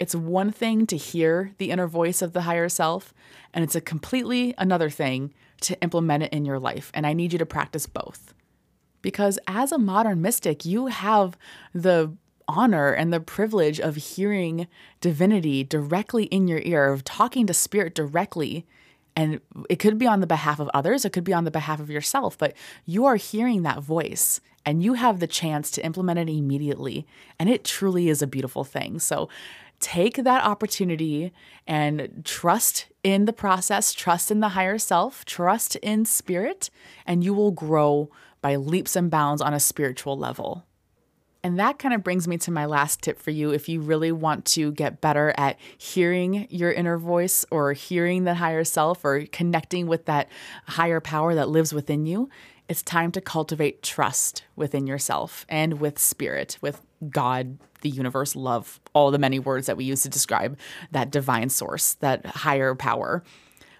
It's 0.00 0.14
one 0.14 0.50
thing 0.50 0.86
to 0.86 0.96
hear 0.96 1.52
the 1.58 1.70
inner 1.70 1.86
voice 1.86 2.22
of 2.22 2.32
the 2.32 2.42
higher 2.42 2.70
self, 2.70 3.12
and 3.52 3.62
it's 3.62 3.74
a 3.74 3.82
completely 3.82 4.54
another 4.56 4.88
thing 4.88 5.34
to 5.60 5.80
implement 5.82 6.24
it 6.24 6.32
in 6.32 6.44
your 6.44 6.58
life. 6.58 6.90
And 6.94 7.06
I 7.06 7.12
need 7.12 7.32
you 7.32 7.38
to 7.38 7.46
practice 7.46 7.86
both. 7.86 8.34
Because 9.02 9.38
as 9.46 9.72
a 9.72 9.78
modern 9.78 10.20
mystic, 10.20 10.64
you 10.64 10.86
have 10.86 11.36
the 11.74 12.16
honor 12.46 12.92
and 12.92 13.12
the 13.12 13.20
privilege 13.20 13.80
of 13.80 13.96
hearing 13.96 14.66
divinity 15.00 15.64
directly 15.64 16.24
in 16.24 16.48
your 16.48 16.60
ear, 16.64 16.92
of 16.92 17.04
talking 17.04 17.46
to 17.46 17.54
spirit 17.54 17.94
directly. 17.94 18.66
And 19.16 19.40
it 19.68 19.76
could 19.76 19.98
be 19.98 20.06
on 20.06 20.20
the 20.20 20.26
behalf 20.26 20.60
of 20.60 20.70
others, 20.74 21.04
it 21.04 21.12
could 21.12 21.24
be 21.24 21.32
on 21.32 21.44
the 21.44 21.50
behalf 21.50 21.80
of 21.80 21.90
yourself, 21.90 22.36
but 22.38 22.54
you 22.84 23.04
are 23.06 23.16
hearing 23.16 23.62
that 23.62 23.82
voice 23.82 24.40
and 24.66 24.82
you 24.82 24.94
have 24.94 25.20
the 25.20 25.26
chance 25.26 25.70
to 25.72 25.84
implement 25.84 26.18
it 26.18 26.28
immediately. 26.28 27.06
And 27.38 27.48
it 27.48 27.64
truly 27.64 28.08
is 28.08 28.22
a 28.22 28.26
beautiful 28.26 28.64
thing. 28.64 28.98
So 28.98 29.28
take 29.80 30.16
that 30.16 30.44
opportunity 30.44 31.32
and 31.66 32.22
trust 32.24 32.86
in 33.02 33.24
the 33.24 33.32
process, 33.32 33.92
trust 33.92 34.30
in 34.30 34.40
the 34.40 34.50
higher 34.50 34.78
self, 34.78 35.24
trust 35.24 35.76
in 35.76 36.04
spirit, 36.04 36.70
and 37.06 37.24
you 37.24 37.34
will 37.34 37.50
grow 37.50 38.10
by 38.42 38.56
leaps 38.56 38.94
and 38.94 39.10
bounds 39.10 39.42
on 39.42 39.54
a 39.54 39.60
spiritual 39.60 40.16
level. 40.16 40.66
And 41.42 41.58
that 41.58 41.78
kind 41.78 41.94
of 41.94 42.04
brings 42.04 42.28
me 42.28 42.36
to 42.38 42.50
my 42.50 42.66
last 42.66 43.00
tip 43.00 43.18
for 43.18 43.30
you 43.30 43.50
if 43.50 43.68
you 43.68 43.80
really 43.80 44.12
want 44.12 44.44
to 44.46 44.72
get 44.72 45.00
better 45.00 45.32
at 45.38 45.58
hearing 45.78 46.46
your 46.50 46.70
inner 46.70 46.98
voice 46.98 47.46
or 47.50 47.72
hearing 47.72 48.24
the 48.24 48.34
higher 48.34 48.64
self 48.64 49.04
or 49.04 49.24
connecting 49.32 49.86
with 49.86 50.04
that 50.04 50.28
higher 50.66 51.00
power 51.00 51.34
that 51.34 51.48
lives 51.48 51.72
within 51.72 52.04
you. 52.04 52.28
It's 52.68 52.82
time 52.82 53.10
to 53.12 53.22
cultivate 53.22 53.82
trust 53.82 54.44
within 54.54 54.86
yourself 54.86 55.46
and 55.48 55.80
with 55.80 55.98
spirit, 55.98 56.58
with 56.60 56.82
God, 57.08 57.58
the 57.80 57.88
universe, 57.88 58.36
love, 58.36 58.80
all 58.92 59.10
the 59.10 59.18
many 59.18 59.38
words 59.38 59.66
that 59.66 59.76
we 59.76 59.84
use 59.84 60.02
to 60.02 60.08
describe 60.08 60.58
that 60.90 61.10
divine 61.10 61.48
source, 61.48 61.94
that 61.94 62.26
higher 62.26 62.74
power. 62.74 63.22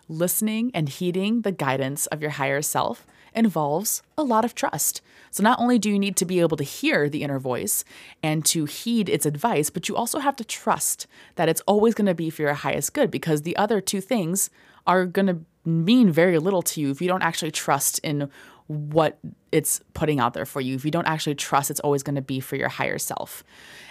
Listening 0.09 0.70
and 0.74 0.88
heeding 0.88 1.42
the 1.42 1.52
guidance 1.52 2.06
of 2.06 2.20
your 2.20 2.33
higher 2.33 2.62
self 2.62 3.06
involves 3.35 4.02
a 4.18 4.24
lot 4.24 4.44
of 4.44 4.54
trust. 4.54 5.00
So, 5.30 5.42
not 5.42 5.61
only 5.61 5.78
do 5.78 5.88
you 5.88 5.98
need 5.98 6.16
to 6.16 6.24
be 6.24 6.40
able 6.40 6.56
to 6.56 6.64
hear 6.64 7.09
the 7.09 7.22
inner 7.22 7.38
voice 7.38 7.85
and 8.22 8.44
to 8.46 8.64
heed 8.64 9.09
its 9.09 9.24
advice, 9.24 9.70
but 9.70 9.88
you 9.88 9.94
also 9.94 10.18
have 10.18 10.35
to 10.37 10.44
trust 10.44 11.06
that 11.37 11.48
it's 11.48 11.61
always 11.62 11.94
going 11.94 12.06
to 12.06 12.14
be 12.14 12.30
for 12.30 12.42
your 12.42 12.54
highest 12.54 12.92
good 12.92 13.11
because 13.11 13.42
the 13.42 13.56
other 13.56 13.80
two 13.80 14.00
things 14.00 14.50
are 14.87 15.06
going 15.06 15.26
to 15.26 15.38
mean 15.64 16.11
very 16.11 16.38
little 16.38 16.62
to 16.62 16.80
you 16.80 16.90
if 16.90 17.00
you 17.00 17.06
don't 17.06 17.22
actually 17.22 17.50
trust 17.50 17.98
in 18.00 18.28
what 18.70 19.18
it's 19.50 19.80
putting 19.94 20.20
out 20.20 20.33
there 20.33 20.46
for 20.46 20.61
you, 20.61 20.76
if 20.76 20.85
you 20.85 20.92
don't 20.92 21.09
actually 21.09 21.35
trust 21.35 21.72
it's 21.72 21.80
always 21.80 22.04
going 22.04 22.14
to 22.14 22.22
be 22.22 22.38
for 22.38 22.54
your 22.54 22.68
higher 22.68 22.98
self. 22.98 23.42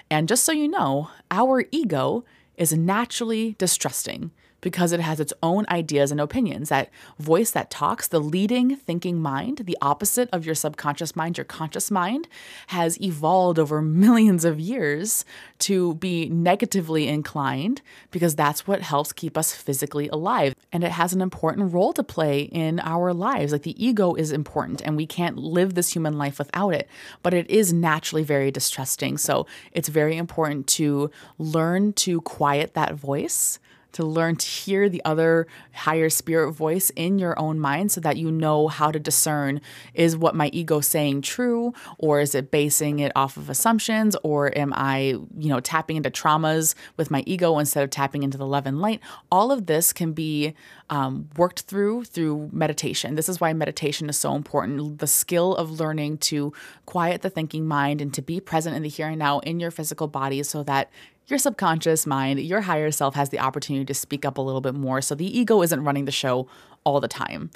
And 0.10 0.26
just 0.26 0.46
so 0.46 0.54
you 0.54 0.70
know, 0.70 1.10
our 1.30 1.66
ego 1.72 2.24
is 2.56 2.72
naturally 2.72 3.56
distrusting 3.58 4.32
because 4.62 4.92
it 4.92 5.00
has 5.00 5.20
its 5.20 5.34
own 5.42 5.66
ideas 5.70 6.12
and 6.12 6.20
opinions. 6.20 6.70
That 6.70 6.90
voice 7.18 7.52
that 7.52 7.70
talks, 7.70 8.08
the 8.08 8.20
leading 8.20 8.76
thinking 8.76 9.20
mind, 9.20 9.60
the 9.66 9.78
opposite 9.82 10.30
of 10.32 10.46
your 10.46 10.56
subconscious 10.56 11.16
mind, 11.16 11.38
your 11.38 11.46
conscious 11.46 11.90
mind, 11.90 12.28
has 12.68 13.00
evolved 13.02 13.60
over 13.60 13.82
millions 14.00 14.46
of 14.46 14.60
years 14.60 15.26
to 15.60 15.96
be 15.96 16.30
negatively 16.30 17.08
inclined 17.08 17.82
because 18.12 18.36
that's 18.36 18.68
what 18.68 18.82
helps 18.82 19.14
keep 19.14 19.38
us 19.38 19.54
physically 19.54 20.08
alive. 20.10 20.54
And 20.72 20.84
it 20.84 20.92
has 20.92 21.14
an 21.14 21.22
important 21.22 21.74
role 21.74 21.94
to 21.94 22.04
play 22.04 22.42
in 22.42 22.80
our 22.82 23.14
lives. 23.14 23.52
Like 23.52 23.64
the 23.64 23.84
ego 23.84 24.14
is 24.14 24.32
important 24.32 24.82
and 24.82 24.96
we 24.96 25.08
can't 25.08 25.38
live 25.38 25.74
this 25.74 25.94
human 25.94 26.18
life 26.18 26.40
without 26.40 26.74
it, 26.74 26.88
but 27.24 27.34
it 27.34 27.50
is 27.50 27.74
naturally 27.74 28.24
very 28.24 28.52
distrusting. 28.52 29.18
So 29.18 29.46
it's 29.72 29.90
very 29.90 30.18
important 30.18 30.68
to 30.68 31.12
learn 31.38 31.94
to 31.94 32.22
quiet 32.22 32.74
that 32.74 32.96
voice 32.96 33.60
to 33.94 34.04
learn 34.04 34.36
to 34.36 34.46
hear 34.46 34.90
the 34.90 35.02
other 35.06 35.48
higher 35.74 36.10
spirit 36.10 36.52
voice 36.52 36.90
in 36.92 37.20
your 37.20 37.38
own 37.40 37.60
mind 37.60 37.92
so 37.92 38.02
that 38.02 38.18
you 38.18 38.32
know 38.32 38.68
how 38.68 38.92
to 38.92 39.00
discern 39.00 39.62
is 39.94 40.16
what 40.16 40.36
my 40.36 40.50
ego 40.54 40.80
saying 40.82 41.22
true 41.22 41.74
or 41.98 42.20
is 42.20 42.36
it 42.36 42.52
basing 42.52 43.00
it 43.00 43.12
off 43.16 43.38
of 43.38 43.50
assumptions 43.50 44.16
or 44.24 44.56
am 44.58 44.74
I, 44.76 45.16
you 45.38 45.50
know, 45.50 45.60
tapping 45.60 45.98
into 45.98 46.12
traumas 46.12 46.76
with 46.98 47.10
my 47.10 47.24
ego 47.26 47.58
instead 47.58 47.84
of 47.84 47.90
tapping 47.90 48.24
into 48.24 48.38
the 48.38 48.46
love 48.46 48.66
and 48.66 48.80
light? 48.80 49.02
All 49.32 49.52
of 49.52 49.66
this 49.66 49.94
can 49.94 50.14
be 50.14 50.54
um, 50.90 51.30
worked 51.38 51.62
through 51.62 52.06
through 52.06 52.50
meditation. 52.52 53.16
This 53.16 53.30
is 53.30 53.40
why 53.40 53.54
meditation 53.54 54.10
is 54.10 54.18
so 54.18 54.36
important. 54.36 55.00
The 55.00 55.08
skill 55.08 55.56
of 55.56 55.80
learning 55.80 56.18
to 56.20 56.54
quiet 56.86 57.22
the 57.22 57.30
thinking 57.30 57.68
mind 57.68 58.02
and 58.02 58.14
to 58.14 58.22
be 58.22 58.40
present 58.40 58.76
in 58.76 58.84
the 58.84 58.90
here 58.90 59.08
and 59.08 59.20
now 59.20 59.40
in 59.40 59.60
your 59.60 59.72
physical 59.72 60.08
body 60.08 60.42
so 60.44 60.64
that 60.64 60.90
your 61.30 61.38
subconscious 61.38 62.06
mind, 62.06 62.40
your 62.40 62.62
higher 62.62 62.92
self 62.92 63.16
has 63.16 63.30
the 63.30 63.40
opportunity 63.40 63.86
to 63.86 63.94
speak 63.94 64.26
up 64.26 64.38
a 64.38 64.42
little 64.42 64.62
bit 64.62 64.76
more. 64.76 65.02
So 65.02 65.16
the 65.16 65.40
ego 65.40 65.62
isn't 65.62 65.84
running 65.84 66.06
the 66.06 66.12
show 66.12 66.48
all 66.84 67.00
the 67.00 67.08
time. 67.08 67.52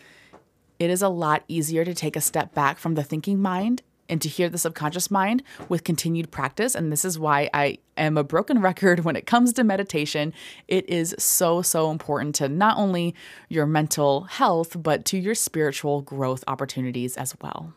It 0.79 0.89
is 0.89 1.01
a 1.01 1.09
lot 1.09 1.43
easier 1.47 1.85
to 1.85 1.93
take 1.93 2.15
a 2.15 2.21
step 2.21 2.53
back 2.53 2.77
from 2.77 2.95
the 2.95 3.03
thinking 3.03 3.41
mind 3.41 3.81
and 4.09 4.21
to 4.21 4.29
hear 4.29 4.49
the 4.49 4.57
subconscious 4.57 5.09
mind 5.09 5.43
with 5.69 5.83
continued 5.83 6.29
practice. 6.29 6.75
And 6.75 6.91
this 6.91 7.05
is 7.05 7.17
why 7.17 7.49
I 7.53 7.77
am 7.97 8.17
a 8.17 8.23
broken 8.23 8.61
record 8.61 9.05
when 9.05 9.15
it 9.15 9.25
comes 9.25 9.53
to 9.53 9.63
meditation. 9.63 10.33
It 10.67 10.87
is 10.89 11.15
so, 11.17 11.61
so 11.61 11.89
important 11.89 12.35
to 12.35 12.49
not 12.49 12.77
only 12.77 13.15
your 13.49 13.65
mental 13.65 14.23
health, 14.23 14.81
but 14.81 15.05
to 15.05 15.17
your 15.17 15.35
spiritual 15.35 16.01
growth 16.01 16.43
opportunities 16.47 17.17
as 17.17 17.35
well. 17.41 17.73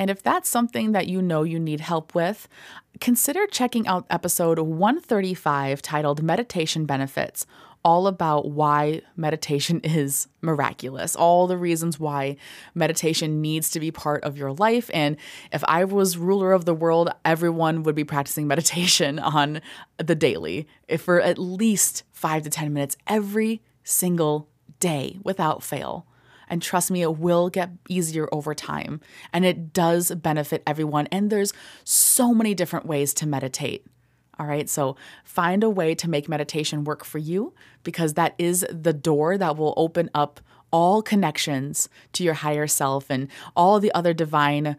And 0.00 0.08
if 0.08 0.22
that's 0.22 0.48
something 0.48 0.92
that 0.92 1.08
you 1.08 1.20
know 1.20 1.42
you 1.42 1.60
need 1.60 1.80
help 1.80 2.14
with, 2.14 2.48
consider 3.02 3.46
checking 3.46 3.86
out 3.86 4.06
episode 4.08 4.58
135 4.58 5.82
titled 5.82 6.22
Meditation 6.22 6.86
Benefits, 6.86 7.46
all 7.84 8.06
about 8.06 8.50
why 8.50 9.02
meditation 9.14 9.80
is 9.84 10.26
miraculous, 10.40 11.14
all 11.14 11.46
the 11.46 11.58
reasons 11.58 12.00
why 12.00 12.38
meditation 12.74 13.42
needs 13.42 13.70
to 13.72 13.78
be 13.78 13.90
part 13.90 14.24
of 14.24 14.38
your 14.38 14.52
life. 14.52 14.90
And 14.94 15.18
if 15.52 15.62
I 15.68 15.84
was 15.84 16.16
ruler 16.16 16.52
of 16.52 16.64
the 16.64 16.74
world, 16.74 17.10
everyone 17.26 17.82
would 17.82 17.94
be 17.94 18.04
practicing 18.04 18.46
meditation 18.48 19.18
on 19.18 19.60
the 19.98 20.14
daily 20.14 20.66
eh, 20.88 20.96
for 20.96 21.20
at 21.20 21.36
least 21.36 22.04
five 22.10 22.42
to 22.44 22.50
10 22.50 22.72
minutes 22.72 22.96
every 23.06 23.60
single 23.84 24.48
day 24.78 25.18
without 25.22 25.62
fail. 25.62 26.06
And 26.50 26.60
trust 26.60 26.90
me, 26.90 27.02
it 27.02 27.16
will 27.16 27.48
get 27.48 27.70
easier 27.88 28.28
over 28.32 28.54
time. 28.54 29.00
And 29.32 29.44
it 29.44 29.72
does 29.72 30.12
benefit 30.14 30.62
everyone. 30.66 31.06
And 31.12 31.30
there's 31.30 31.52
so 31.84 32.34
many 32.34 32.54
different 32.54 32.86
ways 32.86 33.14
to 33.14 33.26
meditate. 33.26 33.86
All 34.38 34.46
right, 34.46 34.68
so 34.68 34.96
find 35.22 35.62
a 35.62 35.70
way 35.70 35.94
to 35.94 36.08
make 36.08 36.28
meditation 36.28 36.84
work 36.84 37.04
for 37.04 37.18
you 37.18 37.54
because 37.82 38.14
that 38.14 38.34
is 38.38 38.66
the 38.70 38.94
door 38.94 39.36
that 39.36 39.56
will 39.56 39.74
open 39.76 40.10
up 40.14 40.40
all 40.72 41.02
connections 41.02 41.88
to 42.14 42.24
your 42.24 42.34
higher 42.34 42.66
self 42.66 43.10
and 43.10 43.28
all 43.54 43.80
the 43.80 43.92
other 43.92 44.14
divine 44.14 44.76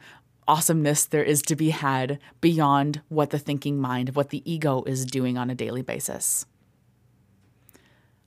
awesomeness 0.48 1.06
there 1.06 1.24
is 1.24 1.42
to 1.44 1.56
be 1.56 1.70
had 1.70 2.20
beyond 2.42 3.02
what 3.10 3.30
the 3.30 3.40
thinking 3.40 3.80
mind, 3.80 4.16
what 4.16 4.30
the 4.30 4.52
ego 4.52 4.84
is 4.84 5.06
doing 5.06 5.38
on 5.38 5.50
a 5.50 5.56
daily 5.56 5.82
basis. 5.82 6.46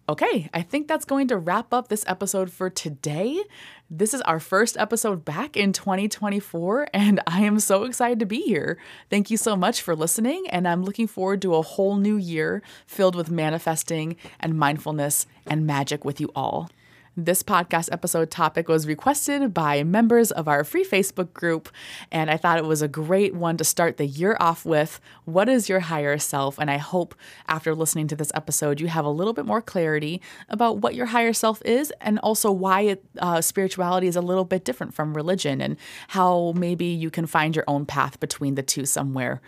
Okay, 0.06 0.50
I 0.52 0.60
think 0.60 0.86
that's 0.86 1.06
going 1.06 1.28
to 1.28 1.38
wrap 1.38 1.72
up 1.72 1.88
this 1.88 2.04
episode 2.06 2.52
for 2.52 2.68
today. 2.68 3.42
This 3.88 4.12
is 4.12 4.20
our 4.22 4.38
first 4.38 4.76
episode 4.76 5.24
back 5.24 5.56
in 5.56 5.72
2024, 5.72 6.88
and 6.92 7.20
I 7.26 7.40
am 7.40 7.58
so 7.58 7.84
excited 7.84 8.20
to 8.20 8.26
be 8.26 8.42
here. 8.42 8.76
Thank 9.08 9.30
you 9.30 9.38
so 9.38 9.56
much 9.56 9.80
for 9.80 9.96
listening, 9.96 10.44
and 10.50 10.68
I'm 10.68 10.82
looking 10.82 11.06
forward 11.06 11.40
to 11.40 11.54
a 11.54 11.62
whole 11.62 11.96
new 11.96 12.18
year 12.18 12.60
filled 12.86 13.16
with 13.16 13.30
manifesting 13.30 14.16
and 14.40 14.58
mindfulness 14.58 15.26
and 15.46 15.66
magic 15.66 16.04
with 16.04 16.20
you 16.20 16.30
all. 16.36 16.68
This 17.16 17.44
podcast 17.44 17.90
episode 17.92 18.28
topic 18.32 18.66
was 18.66 18.88
requested 18.88 19.54
by 19.54 19.84
members 19.84 20.32
of 20.32 20.48
our 20.48 20.64
free 20.64 20.84
Facebook 20.84 21.32
group, 21.32 21.68
and 22.10 22.28
I 22.28 22.36
thought 22.36 22.58
it 22.58 22.64
was 22.64 22.82
a 22.82 22.88
great 22.88 23.36
one 23.36 23.56
to 23.58 23.62
start 23.62 23.98
the 23.98 24.06
year 24.06 24.36
off 24.40 24.66
with. 24.66 25.00
What 25.24 25.48
is 25.48 25.68
your 25.68 25.78
higher 25.78 26.18
self? 26.18 26.58
And 26.58 26.68
I 26.68 26.78
hope 26.78 27.14
after 27.46 27.72
listening 27.72 28.08
to 28.08 28.16
this 28.16 28.32
episode, 28.34 28.80
you 28.80 28.88
have 28.88 29.04
a 29.04 29.10
little 29.10 29.32
bit 29.32 29.46
more 29.46 29.62
clarity 29.62 30.20
about 30.48 30.78
what 30.78 30.96
your 30.96 31.06
higher 31.06 31.32
self 31.32 31.62
is 31.64 31.92
and 32.00 32.18
also 32.18 32.50
why 32.50 32.80
it, 32.80 33.04
uh, 33.20 33.40
spirituality 33.40 34.08
is 34.08 34.16
a 34.16 34.20
little 34.20 34.44
bit 34.44 34.64
different 34.64 34.92
from 34.92 35.14
religion 35.14 35.60
and 35.60 35.76
how 36.08 36.52
maybe 36.56 36.86
you 36.86 37.10
can 37.10 37.26
find 37.26 37.54
your 37.54 37.64
own 37.68 37.86
path 37.86 38.18
between 38.18 38.56
the 38.56 38.62
two 38.62 38.84
somewhere 38.84 39.40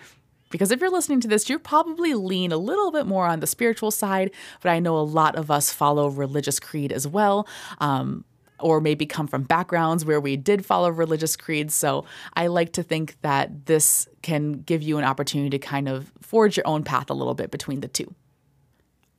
because 0.51 0.71
if 0.71 0.81
you're 0.81 0.91
listening 0.91 1.21
to 1.21 1.29
this, 1.29 1.49
you 1.49 1.59
probably 1.59 2.15
lean 2.15 2.53
a 2.53 2.57
little 2.57 2.91
bit 2.91 3.07
more 3.07 3.27
on 3.27 3.41
the 3.41 3.47
spiritual 3.47 3.91
side, 3.91 4.31
but 4.63 4.71
I 4.71 4.79
know 4.79 4.97
a 4.97 5.01
lot 5.01 5.37
of 5.37 5.51
us 5.51 5.73
follow 5.73 6.09
religious 6.09 6.61
creed 6.61 6.93
as 6.93 7.07
well. 7.07 7.47
Um, 7.79 8.25
or 8.59 8.81
maybe 8.81 9.05
come 9.05 9.27
from 9.27 9.43
backgrounds 9.43 10.07
where 10.07 10.19
we 10.19 10.35
did 10.35 10.65
follow 10.65 10.91
religious 10.91 11.37
creeds. 11.37 11.75
So 11.75 12.07
I 12.35 12.47
like 12.47 12.73
to 12.73 12.83
think 12.83 13.21
that 13.21 13.67
this 13.67 14.09
can 14.23 14.63
give 14.63 14.83
you 14.83 14.97
an 14.97 15.05
opportunity 15.05 15.51
to 15.51 15.59
kind 15.59 15.89
of 15.89 16.11
forge 16.23 16.57
your 16.57 16.67
own 16.67 16.83
path 16.83 17.11
a 17.11 17.15
little 17.15 17.35
bit 17.35 17.51
between 17.51 17.81
the 17.81 17.89
two. 17.89 18.15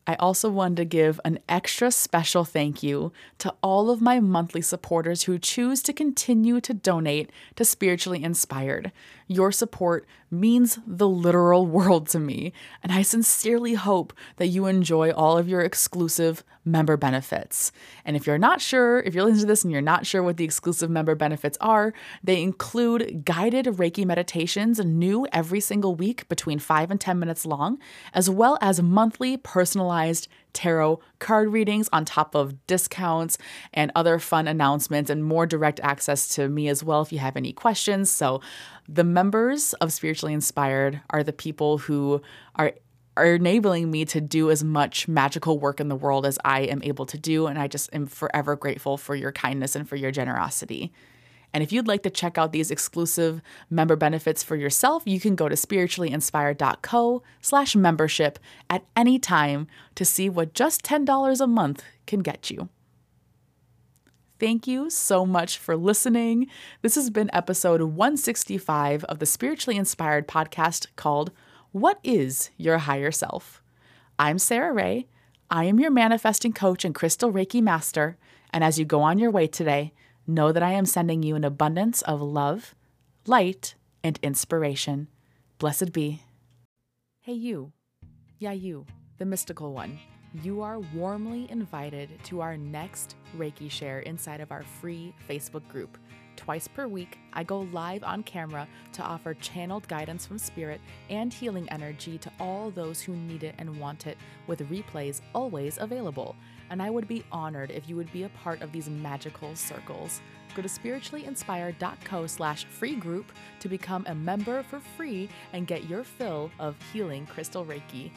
I 0.07 0.15
also 0.15 0.49
wanted 0.49 0.77
to 0.77 0.85
give 0.85 1.19
an 1.25 1.39
extra 1.49 1.91
special 1.91 2.45
thank 2.45 2.81
you 2.81 3.11
to 3.39 3.53
all 3.61 3.89
of 3.89 4.01
my 4.01 4.21
monthly 4.21 4.61
supporters 4.61 5.23
who 5.23 5.37
choose 5.37 5.83
to 5.83 5.91
continue 5.91 6.61
to 6.61 6.73
donate 6.73 7.29
to 7.57 7.65
Spiritually 7.65 8.23
Inspired. 8.23 8.93
Your 9.27 9.51
support 9.51 10.05
means 10.31 10.79
the 10.87 11.07
literal 11.07 11.65
world 11.77 12.07
to 12.09 12.19
me, 12.19 12.53
and 12.81 12.91
I 12.91 13.01
sincerely 13.01 13.73
hope 13.73 14.13
that 14.37 14.47
you 14.47 14.65
enjoy 14.65 15.11
all 15.11 15.37
of 15.37 15.49
your 15.49 15.61
exclusive 15.61 16.43
member 16.63 16.97
benefits. 16.97 17.71
And 18.05 18.15
if 18.15 18.27
you're 18.27 18.37
not 18.37 18.61
sure, 18.61 18.99
if 18.99 19.13
you're 19.13 19.23
listening 19.23 19.41
to 19.41 19.47
this 19.47 19.63
and 19.63 19.71
you're 19.71 19.81
not 19.81 20.05
sure 20.05 20.21
what 20.21 20.37
the 20.37 20.43
exclusive 20.43 20.89
member 20.89 21.15
benefits 21.15 21.57
are, 21.61 21.93
they 22.23 22.41
include 22.41 23.25
guided 23.25 23.65
Reiki 23.65 24.05
meditations, 24.05 24.79
new 24.79 25.27
every 25.31 25.59
single 25.59 25.95
week 25.95 26.27
between 26.27 26.59
5 26.59 26.91
and 26.91 26.99
10 26.99 27.19
minutes 27.19 27.45
long, 27.45 27.79
as 28.13 28.29
well 28.29 28.57
as 28.61 28.81
monthly 28.81 29.37
personalized 29.37 30.27
tarot 30.53 30.99
card 31.19 31.51
readings 31.51 31.89
on 31.91 32.05
top 32.05 32.35
of 32.35 32.65
discounts 32.67 33.37
and 33.73 33.91
other 33.95 34.19
fun 34.19 34.47
announcements 34.47 35.09
and 35.09 35.23
more 35.23 35.45
direct 35.45 35.79
access 35.81 36.27
to 36.29 36.47
me 36.49 36.67
as 36.67 36.83
well 36.83 37.01
if 37.01 37.11
you 37.11 37.19
have 37.19 37.37
any 37.37 37.53
questions. 37.53 38.09
So, 38.09 38.41
the 38.87 39.03
members 39.03 39.73
of 39.75 39.91
Spiritually 39.91 40.33
Inspired 40.33 41.01
are 41.09 41.23
the 41.23 41.33
people 41.33 41.77
who 41.77 42.21
are 42.55 42.73
are 43.17 43.33
enabling 43.33 43.89
me 43.89 44.05
to 44.05 44.21
do 44.21 44.51
as 44.51 44.63
much 44.63 45.07
magical 45.07 45.57
work 45.57 45.79
in 45.79 45.87
the 45.87 45.95
world 45.95 46.25
as 46.25 46.37
I 46.45 46.61
am 46.61 46.81
able 46.83 47.07
to 47.07 47.17
do. 47.17 47.47
And 47.47 47.57
I 47.57 47.67
just 47.67 47.89
am 47.91 48.05
forever 48.05 48.55
grateful 48.55 48.95
for 48.95 49.15
your 49.15 49.31
kindness 49.31 49.75
and 49.75 49.89
for 49.89 49.95
your 49.95 50.11
generosity. 50.11 50.93
And 51.53 51.63
if 51.63 51.71
you'd 51.71 51.87
like 51.87 52.03
to 52.03 52.09
check 52.09 52.37
out 52.37 52.51
these 52.51 52.71
exclusive 52.71 53.41
member 53.69 53.95
benefits 53.95 54.43
for 54.43 54.55
yourself, 54.55 55.03
you 55.05 55.19
can 55.19 55.35
go 55.35 55.49
to 55.49 55.55
spirituallyinspired.co 55.55 57.23
slash 57.41 57.75
membership 57.75 58.37
at 58.69 58.85
any 58.95 59.17
time 59.17 59.67
to 59.95 60.05
see 60.05 60.29
what 60.29 60.53
just 60.53 60.83
$10 60.83 61.41
a 61.41 61.47
month 61.47 61.83
can 62.05 62.19
get 62.19 62.49
you. 62.49 62.69
Thank 64.39 64.67
you 64.67 64.91
so 64.91 65.25
much 65.25 65.57
for 65.57 65.75
listening. 65.75 66.47
This 66.83 66.93
has 66.93 67.09
been 67.09 67.29
episode 67.33 67.81
165 67.81 69.03
of 69.05 69.17
the 69.17 69.25
Spiritually 69.25 69.77
Inspired 69.77 70.27
podcast 70.27 70.87
called 70.95 71.31
What 71.71 71.99
is 72.03 72.51
Your 72.55 72.77
Higher 72.77 73.11
Self? 73.11 73.63
I'm 74.19 74.37
Sara 74.37 74.71
Rae. 74.71 75.07
I 75.49 75.63
am 75.63 75.79
your 75.79 75.89
manifesting 75.89 76.53
coach 76.53 76.85
and 76.85 76.93
crystal 76.93 77.33
Reiki 77.33 77.63
master. 77.63 78.17
And 78.51 78.63
as 78.63 78.77
you 78.77 78.85
go 78.85 79.01
on 79.01 79.17
your 79.17 79.31
way 79.31 79.47
today, 79.47 79.93
know 80.27 80.51
that 80.51 80.63
I 80.63 80.71
am 80.71 80.85
sending 80.85 81.23
you 81.23 81.35
an 81.35 81.43
abundance 81.43 82.01
of 82.03 82.21
love, 82.21 82.75
light, 83.25 83.75
and 84.03 84.19
inspiration. 84.21 85.07
Blessed 85.57 85.93
be. 85.93 86.21
Hey, 87.21 87.33
you. 87.33 87.71
Yeah, 88.39 88.51
you, 88.51 88.85
the 89.17 89.25
mystical 89.25 89.73
one. 89.73 89.99
You 90.43 90.61
are 90.61 90.79
warmly 90.93 91.47
invited 91.49 92.09
to 92.25 92.41
our 92.41 92.57
next 92.57 93.15
Reiki 93.35 93.71
share 93.71 93.99
inside 94.01 94.41
of 94.41 94.51
our 94.51 94.63
free 94.63 95.13
Facebook 95.27 95.67
group. 95.69 95.97
Twice 96.35 96.67
per 96.67 96.87
week, 96.87 97.17
I 97.33 97.43
go 97.43 97.61
live 97.71 98.03
on 98.03 98.21
camera 98.21 98.67
to 98.93 99.01
offer 99.01 99.33
channeled 99.33 99.87
guidance 99.87 100.25
from 100.25 100.37
spirit 100.37 100.79
and 101.09 101.33
healing 101.33 101.67
energy 101.69 102.19
to 102.19 102.31
all 102.39 102.69
those 102.69 103.01
who 103.01 103.15
need 103.15 103.43
it 103.43 103.55
and 103.57 103.79
want 103.79 104.05
it, 104.05 104.17
with 104.45 104.69
replays 104.69 105.21
always 105.33 105.79
available. 105.79 106.35
And 106.69 106.81
I 106.81 106.89
would 106.89 107.07
be 107.07 107.23
honored 107.31 107.71
if 107.71 107.87
you 107.87 107.95
would 107.95 108.11
be 108.11 108.23
a 108.23 108.29
part 108.29 108.61
of 108.61 108.71
these 108.71 108.89
magical 108.89 109.55
circles. 109.55 110.21
Go 110.55 110.61
to 110.61 110.67
spirituallyinspired.co 110.67 112.27
slash 112.27 112.65
free 112.65 112.95
group 112.95 113.31
to 113.59 113.69
become 113.69 114.05
a 114.07 114.15
member 114.15 114.63
for 114.63 114.79
free 114.79 115.29
and 115.53 115.67
get 115.67 115.89
your 115.89 116.03
fill 116.03 116.51
of 116.59 116.75
healing 116.91 117.25
crystal 117.27 117.65
Reiki. 117.65 118.11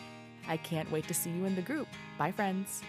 I 0.48 0.56
can't 0.56 0.90
wait 0.90 1.06
to 1.08 1.14
see 1.14 1.30
you 1.30 1.44
in 1.44 1.54
the 1.54 1.62
group. 1.62 1.88
Bye, 2.18 2.32
friends. 2.32 2.82